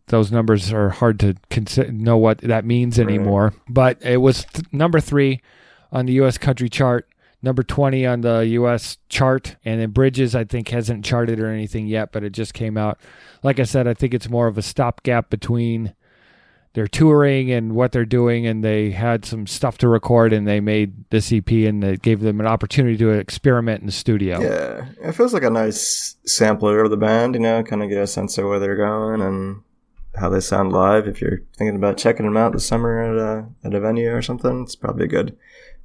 those 0.09 0.31
numbers 0.33 0.73
are 0.73 0.91
hard 0.91 1.21
to 1.21 1.35
consider, 1.51 1.93
know 1.93 2.17
what 2.17 2.39
that 2.39 2.65
means 2.65 2.99
anymore. 2.99 3.55
But 3.69 4.03
it 4.03 4.19
was 4.19 4.45
th- 4.45 4.67
number 4.73 5.01
three 5.01 5.41
on 5.93 6.07
the 6.07 6.15
U.S. 6.15 6.37
country 6.39 6.69
chart, 6.69 7.09
number 7.43 7.63
20 7.63 8.07
on 8.07 8.21
the 8.23 8.41
U.S. 8.41 8.99
chart. 9.09 9.57
And 9.65 9.81
then 9.81 9.91
Bridges, 9.91 10.35
I 10.35 10.45
think, 10.45 10.69
hasn't 10.69 11.05
charted 11.05 11.41
or 11.41 11.49
anything 11.49 11.87
yet, 11.87 12.13
but 12.13 12.23
it 12.25 12.31
just 12.31 12.55
came 12.55 12.77
out. 12.77 12.99
Like 13.43 13.59
I 13.61 13.65
said, 13.65 13.87
I 13.87 13.95
think 13.95 14.15
it's 14.15 14.29
more 14.29 14.47
of 14.47 14.59
a 14.59 14.63
stopgap 14.63 15.31
between 15.31 15.95
their 16.79 16.87
touring 16.87 17.51
and 17.51 17.75
what 17.75 17.91
they're 17.91 18.05
doing. 18.05 18.47
And 18.47 18.63
they 18.63 18.93
had 18.93 19.25
some 19.25 19.49
stuff 19.49 19.79
to 19.79 19.89
record 19.89 20.33
and 20.33 20.47
they 20.47 20.61
made 20.61 21.11
this 21.11 21.33
EP 21.33 21.51
and 21.51 21.83
it 21.83 22.03
gave 22.03 22.21
them 22.21 22.39
an 22.39 22.47
opportunity 22.47 22.97
to 22.99 23.11
experiment 23.11 23.81
in 23.81 23.87
the 23.87 23.93
studio. 23.93 24.41
Yeah, 24.41 24.87
it 25.03 25.13
feels 25.13 25.35
like 25.35 25.43
a 25.43 25.51
nice 25.51 26.15
sampler 26.25 26.85
of 26.85 26.91
the 26.91 26.97
band. 26.97 27.35
You 27.35 27.41
know, 27.41 27.65
kind 27.65 27.83
of 27.83 27.89
get 27.89 28.01
a 28.01 28.07
sense 28.07 28.39
of 28.39 28.45
where 28.45 28.61
they're 28.61 28.77
going 28.77 29.21
and 29.21 29.63
how 30.15 30.29
they 30.29 30.39
sound 30.39 30.73
live. 30.73 31.09
If 31.09 31.21
you're 31.21 31.43
thinking 31.57 31.75
about 31.75 31.99
checking 31.99 32.27
them 32.27 32.37
out 32.37 32.53
this 32.53 32.67
summer 32.67 33.01
at 33.01 33.19
a 33.19 33.49
at 33.65 33.75
a 33.75 33.81
venue 33.81 34.15
or 34.15 34.23
something, 34.23 34.63
it's 34.63 34.77
probably 34.77 35.07
a 35.07 35.09
good 35.09 35.37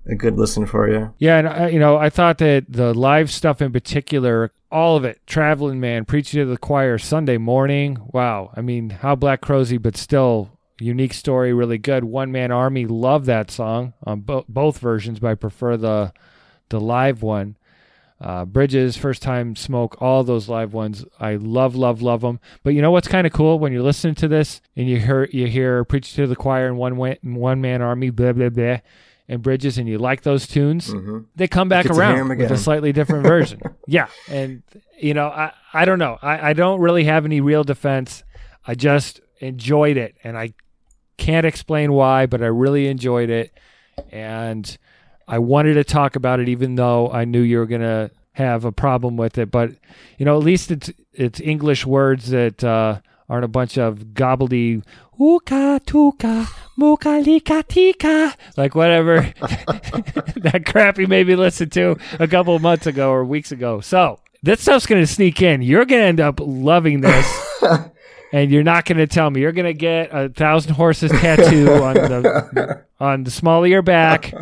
a 0.06 0.14
good 0.14 0.38
listen 0.38 0.68
for 0.68 0.88
you. 0.88 1.12
Yeah, 1.18 1.40
and 1.40 1.48
I, 1.48 1.70
you 1.70 1.80
know, 1.80 1.98
I 1.98 2.12
thought 2.12 2.38
that 2.38 2.66
the 2.70 2.94
live 2.94 3.32
stuff 3.32 3.64
in 3.64 3.72
particular, 3.72 4.52
all 4.72 4.96
of 4.96 5.06
it, 5.06 5.22
Traveling 5.26 5.80
Man, 5.80 6.06
Preaching 6.06 6.40
to 6.42 6.46
the 6.46 6.58
Choir, 6.58 7.00
Sunday 7.00 7.38
Morning, 7.38 7.98
wow. 8.14 8.52
I 8.56 8.62
mean, 8.62 8.92
how 8.92 9.16
Black 9.16 9.42
Crowsy, 9.42 9.82
but 9.82 9.98
still 9.98 10.60
unique 10.80 11.14
story, 11.14 11.54
really 11.54 11.78
good. 11.78 12.04
One 12.04 12.32
Man 12.32 12.52
Army, 12.52 12.86
love 12.86 13.26
that 13.26 13.52
song 13.52 13.94
on 14.04 14.22
bo- 14.22 14.46
both 14.48 14.80
versions, 14.80 15.20
but 15.20 15.30
I 15.32 15.36
prefer 15.36 15.78
the 15.78 16.14
the 16.70 16.80
live 16.80 17.22
one. 17.22 17.56
Uh, 18.22 18.46
Bridges, 18.46 18.96
first 18.96 19.22
time 19.22 19.54
smoke, 19.56 20.02
all 20.02 20.24
those 20.24 20.48
live 20.48 20.74
ones. 20.74 21.04
I 21.20 21.36
love, 21.36 21.76
love, 21.76 22.02
love 22.02 22.22
them. 22.22 22.40
But 22.64 22.74
you 22.74 22.82
know 22.82 22.92
what's 22.92 23.08
kind 23.08 23.28
of 23.28 23.34
cool 23.34 23.60
when 23.60 23.74
you're 23.74 23.82
listening 23.82 24.16
to 24.16 24.30
this 24.30 24.62
and 24.78 24.88
you 24.88 24.98
hear 24.98 25.26
you 25.32 25.48
hear 25.48 25.84
preach 25.84 26.14
to 26.16 26.26
the 26.26 26.36
choir 26.36 26.68
and 26.68 26.78
one 26.78 26.96
one 26.96 27.60
man 27.62 27.82
army, 27.82 28.12
blah 28.12 28.32
blah 28.32 28.48
blah, 28.50 28.78
and 29.28 29.42
Bridges, 29.42 29.78
and 29.78 29.90
you 29.90 29.98
like 29.98 30.22
those 30.22 30.48
tunes. 30.48 30.94
Mhm. 30.94 31.26
They 31.36 31.48
come 31.50 31.68
back 31.68 31.84
get 31.84 31.90
to 31.90 31.96
hear 31.96 32.04
'em 32.04 32.32
around 32.32 32.38
with 32.38 32.52
a 32.52 32.58
slightly 32.58 32.94
different 32.94 33.26
version. 33.28 33.60
yeah, 33.88 34.08
and 34.30 34.64
you 35.02 35.14
know, 35.14 35.28
I 35.28 35.52
I 35.74 35.84
don't 35.84 36.00
know. 36.00 36.18
I 36.22 36.52
I 36.52 36.54
don't 36.54 36.80
really 36.80 37.04
have 37.04 37.26
any 37.26 37.42
real 37.42 37.66
defense. 37.66 38.24
I 38.66 38.76
just 38.76 39.20
enjoyed 39.44 39.98
it, 39.98 40.16
and 40.24 40.38
I 40.38 40.54
can't 41.18 41.46
explain 41.46 41.94
why, 41.94 42.26
but 42.26 42.42
I 42.42 42.48
really 42.48 42.88
enjoyed 42.88 43.30
it, 43.30 43.52
and 44.12 44.78
I 45.28 45.40
wanted 45.40 45.76
to 45.76 45.84
talk 45.84 46.16
about 46.16 46.40
it, 46.40 46.50
even 46.50 46.76
though 46.76 47.10
I 47.12 47.26
knew 47.26 47.42
you 47.42 47.60
were 47.60 47.66
gonna 47.66 48.12
have 48.34 48.66
a 48.66 48.72
problem 48.72 49.18
with 49.18 49.38
it. 49.38 49.52
But 49.52 49.72
you 50.18 50.26
know, 50.26 50.38
at 50.38 50.44
least 50.44 50.72
it's 50.72 50.92
it's 51.14 51.40
English 51.40 51.86
words 51.86 52.30
that 52.30 52.64
uh, 52.64 53.00
aren't 53.30 53.46
a 53.46 53.50
bunch 53.50 53.78
of 53.78 54.00
gobbledy 54.14 54.84
ooka 55.20 55.80
tuka 55.86 56.48
muka 56.76 57.22
lika 57.24 57.64
tika 57.68 58.34
like 58.58 58.74
whatever 58.74 59.22
that 60.38 60.64
crap 60.66 60.98
you 60.98 61.06
made 61.08 61.28
me 61.28 61.36
listen 61.36 61.70
to 61.70 61.96
a 62.20 62.28
couple 62.28 62.56
of 62.56 62.62
months 62.62 62.88
ago 62.88 63.12
or 63.12 63.24
weeks 63.24 63.52
ago. 63.52 63.80
So 63.80 64.20
this 64.42 64.62
stuff's 64.62 64.86
gonna 64.86 65.08
sneak 65.08 65.42
in. 65.42 65.62
You're 65.62 65.86
gonna 65.86 66.04
end 66.04 66.20
up 66.20 66.40
loving 66.42 67.02
this. 67.02 67.60
And 68.34 68.52
you're 68.52 68.64
not 68.64 68.86
going 68.86 68.98
to 68.98 69.08
tell 69.08 69.30
me. 69.30 69.42
You're 69.42 69.52
going 69.54 69.68
to 69.68 69.74
get 69.74 70.10
a 70.12 70.28
thousand 70.28 70.74
horses 70.74 71.12
tattoo 71.22 71.72
on 71.72 71.94
the 71.94 72.84
on 73.00 73.24
the 73.24 73.32
small 73.32 73.64
of 73.64 73.70
your 73.70 73.84
back, 73.84 74.34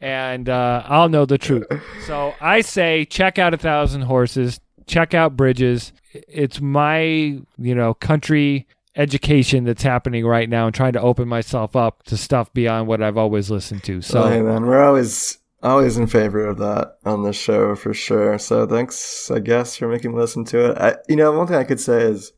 and 0.00 0.48
uh, 0.48 0.84
I'll 0.86 1.08
know 1.08 1.26
the 1.26 1.36
truth. 1.36 1.66
So 2.06 2.32
I 2.40 2.60
say, 2.60 3.04
check 3.04 3.38
out 3.38 3.52
a 3.52 3.58
thousand 3.58 4.02
horses. 4.02 4.60
Check 4.86 5.14
out 5.14 5.36
bridges. 5.36 5.92
It's 6.12 6.60
my 6.60 7.00
you 7.02 7.74
know 7.74 7.92
country 7.92 8.68
education 8.96 9.64
that's 9.64 9.82
happening 9.82 10.24
right 10.24 10.48
now, 10.48 10.66
and 10.66 10.74
trying 10.74 10.92
to 10.92 11.00
open 11.00 11.26
myself 11.26 11.74
up 11.74 12.04
to 12.04 12.16
stuff 12.16 12.52
beyond 12.54 12.86
what 12.86 13.02
I've 13.02 13.18
always 13.18 13.50
listened 13.50 13.82
to. 13.84 14.00
So 14.00 14.28
hey 14.28 14.42
man, 14.42 14.64
we're 14.64 14.84
always 14.84 15.38
always 15.64 15.96
in 15.96 16.06
favor 16.06 16.46
of 16.46 16.58
that 16.58 16.98
on 17.04 17.22
the 17.22 17.32
show 17.32 17.74
for 17.74 17.94
sure. 17.94 18.38
So 18.38 18.66
thanks, 18.66 19.30
I 19.30 19.40
guess, 19.40 19.76
for 19.76 19.88
making 19.88 20.12
me 20.12 20.18
listen 20.18 20.44
to 20.46 20.70
it. 20.70 20.78
I, 20.78 20.96
you 21.08 21.16
know, 21.16 21.32
one 21.32 21.46
thing 21.46 21.56
I 21.56 21.64
could 21.64 21.80
say 21.80 22.02
is, 22.02 22.32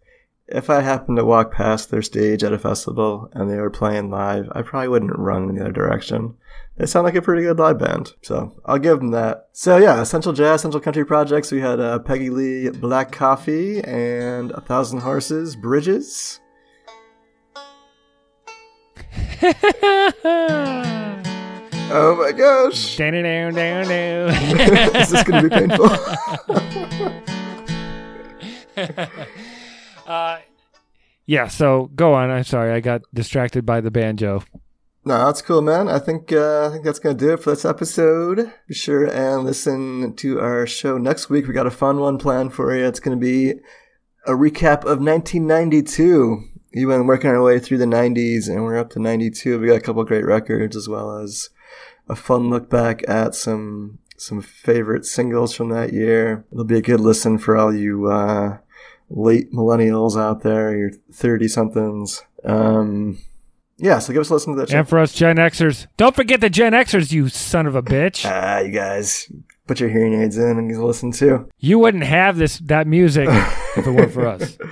if 0.48 0.70
I 0.70 0.80
happened 0.80 1.18
to 1.18 1.24
walk 1.24 1.52
past 1.52 1.90
their 1.90 2.02
stage 2.02 2.44
at 2.44 2.52
a 2.52 2.58
festival 2.58 3.28
and 3.32 3.50
they 3.50 3.56
were 3.56 3.70
playing 3.70 4.10
live, 4.10 4.48
I 4.52 4.62
probably 4.62 4.88
wouldn't 4.88 5.18
run 5.18 5.48
in 5.48 5.56
the 5.56 5.62
other 5.62 5.72
direction. 5.72 6.36
They 6.76 6.86
sound 6.86 7.04
like 7.04 7.14
a 7.16 7.22
pretty 7.22 7.42
good 7.42 7.58
live 7.58 7.78
band, 7.78 8.12
so 8.22 8.54
I'll 8.64 8.78
give 8.78 8.98
them 8.98 9.10
that. 9.10 9.48
So 9.52 9.76
yeah, 9.78 10.00
Essential 10.00 10.32
Jazz, 10.32 10.60
Essential 10.60 10.80
Country 10.80 11.04
Projects. 11.04 11.50
We 11.50 11.60
had 11.60 11.80
uh, 11.80 11.98
Peggy 12.00 12.30
Lee, 12.30 12.70
Black 12.70 13.10
Coffee, 13.12 13.82
and 13.82 14.52
A 14.52 14.60
Thousand 14.60 15.00
Horses, 15.00 15.56
Bridges. 15.56 16.40
Oh 21.88 22.16
my 22.16 22.32
gosh! 22.32 22.96
down, 22.96 23.12
down, 23.12 23.54
down, 23.54 23.86
down. 23.86 24.30
Is 24.96 25.08
this 25.08 25.22
going 25.22 25.44
to 25.44 25.48
be 25.48 25.54
painful? 25.54 25.88
uh, 30.06 30.38
yeah. 31.26 31.48
So 31.48 31.90
go 31.94 32.14
on. 32.14 32.30
I'm 32.30 32.44
sorry, 32.44 32.72
I 32.72 32.80
got 32.80 33.02
distracted 33.12 33.66
by 33.66 33.80
the 33.80 33.90
banjo. 33.90 34.42
no, 35.04 35.26
that's 35.26 35.42
cool, 35.42 35.62
man. 35.62 35.88
I 35.88 35.98
think 35.98 36.32
uh, 36.32 36.66
I 36.66 36.70
think 36.70 36.84
that's 36.84 36.98
to 36.98 37.14
do 37.14 37.34
it 37.34 37.42
for 37.42 37.50
this 37.50 37.64
episode. 37.64 38.52
Be 38.68 38.74
sure 38.74 39.06
and 39.06 39.44
listen 39.44 40.14
to 40.16 40.40
our 40.40 40.66
show 40.66 40.98
next 40.98 41.30
week. 41.30 41.46
We 41.46 41.54
got 41.54 41.66
a 41.66 41.70
fun 41.70 41.98
one 41.98 42.18
planned 42.18 42.54
for 42.54 42.74
you. 42.76 42.84
It's 42.84 43.00
to 43.00 43.16
be 43.16 43.54
a 44.26 44.32
recap 44.32 44.80
of 44.80 45.00
1992. 45.00 46.42
We've 46.74 46.88
been 46.88 47.06
working 47.06 47.30
our 47.30 47.42
way 47.42 47.58
through 47.58 47.78
the 47.78 47.86
90s, 47.86 48.48
and 48.48 48.64
we're 48.64 48.76
up 48.76 48.90
to 48.90 48.98
92. 48.98 49.58
We 49.58 49.68
got 49.68 49.76
a 49.76 49.80
couple 49.80 50.04
great 50.04 50.26
records 50.26 50.76
as 50.76 50.88
well 50.88 51.18
as 51.18 51.48
a 52.08 52.16
fun 52.16 52.50
look 52.50 52.68
back 52.68 53.02
at 53.08 53.34
some 53.34 53.98
some 54.18 54.40
favorite 54.40 55.04
singles 55.04 55.54
from 55.54 55.68
that 55.70 55.92
year. 55.92 56.44
It'll 56.50 56.64
be 56.64 56.78
a 56.78 56.82
good 56.82 57.00
listen 57.00 57.38
for 57.38 57.56
all 57.56 57.74
you 57.74 58.06
uh, 58.06 58.58
late 59.10 59.52
millennials 59.52 60.20
out 60.20 60.42
there, 60.42 60.76
your 60.76 60.90
30 61.12 61.48
somethings. 61.48 62.22
Um, 62.44 63.18
yeah, 63.78 63.98
so 63.98 64.12
give 64.12 64.20
us 64.20 64.30
a 64.30 64.34
listen 64.34 64.54
to 64.54 64.60
that. 64.60 64.72
And 64.72 64.88
for 64.88 64.98
us 64.98 65.12
Gen 65.12 65.36
Xers, 65.36 65.86
don't 65.96 66.16
forget 66.16 66.40
the 66.40 66.50
Gen 66.50 66.72
Xers, 66.72 67.12
you 67.12 67.28
son 67.28 67.66
of 67.66 67.74
a 67.74 67.82
bitch. 67.82 68.24
Ah, 68.30 68.60
you 68.60 68.70
guys, 68.70 69.30
put 69.66 69.80
your 69.80 69.88
hearing 69.88 70.14
aids 70.14 70.38
in 70.38 70.58
and 70.58 70.84
listen 70.84 71.12
too. 71.12 71.48
You 71.58 71.78
wouldn't 71.78 72.04
have 72.04 72.36
this 72.36 72.58
that 72.60 72.86
music 72.86 73.28
if 73.76 73.86
it 73.86 73.90
weren't 73.90 74.12
for 74.12 74.26
us. 74.26 74.56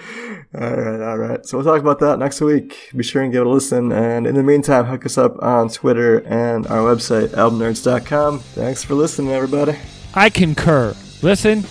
All 0.56 0.70
right, 0.70 1.00
all 1.00 1.18
right. 1.18 1.44
So 1.44 1.58
we'll 1.58 1.66
talk 1.66 1.80
about 1.80 1.98
that 1.98 2.20
next 2.20 2.40
week. 2.40 2.90
Be 2.94 3.02
sure 3.02 3.22
and 3.22 3.32
give 3.32 3.40
it 3.40 3.46
a 3.48 3.50
listen. 3.50 3.90
And 3.90 4.24
in 4.24 4.36
the 4.36 4.42
meantime, 4.44 4.84
hook 4.84 5.04
us 5.04 5.18
up 5.18 5.34
on 5.42 5.68
Twitter 5.68 6.18
and 6.18 6.64
our 6.68 6.78
website, 6.94 7.30
albumnerds.com. 7.30 8.38
Thanks 8.38 8.84
for 8.84 8.94
listening, 8.94 9.32
everybody. 9.32 9.76
I 10.14 10.30
concur. 10.30 10.94
Listen, 11.22 11.64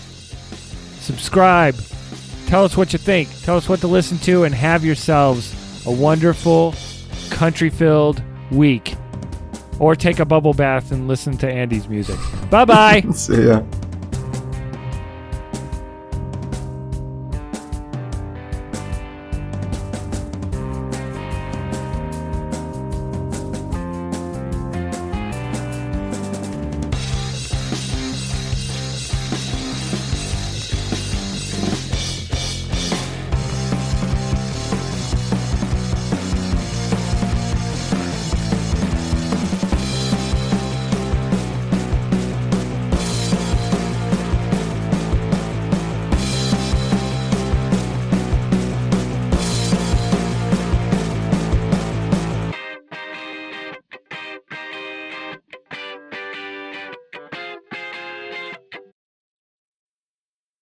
subscribe, 0.99 1.75
tell 2.53 2.65
us 2.65 2.77
what 2.77 2.93
you 2.93 2.99
think, 2.99 3.27
tell 3.41 3.57
us 3.57 3.67
what 3.67 3.79
to 3.79 3.87
listen 3.87 4.15
to, 4.19 4.43
and 4.43 4.53
have 4.53 4.85
yourselves 4.85 5.87
a 5.87 5.91
wonderful, 5.91 6.75
country 7.31 7.71
filled 7.71 8.21
week. 8.51 8.93
Or 9.79 9.95
take 9.95 10.19
a 10.19 10.25
bubble 10.25 10.53
bath 10.53 10.91
and 10.91 11.07
listen 11.07 11.35
to 11.39 11.51
Andy's 11.51 11.89
music. 11.89 12.19
Bye 12.51 12.65
bye. 12.65 13.01
See 13.15 13.47
ya. 13.47 13.63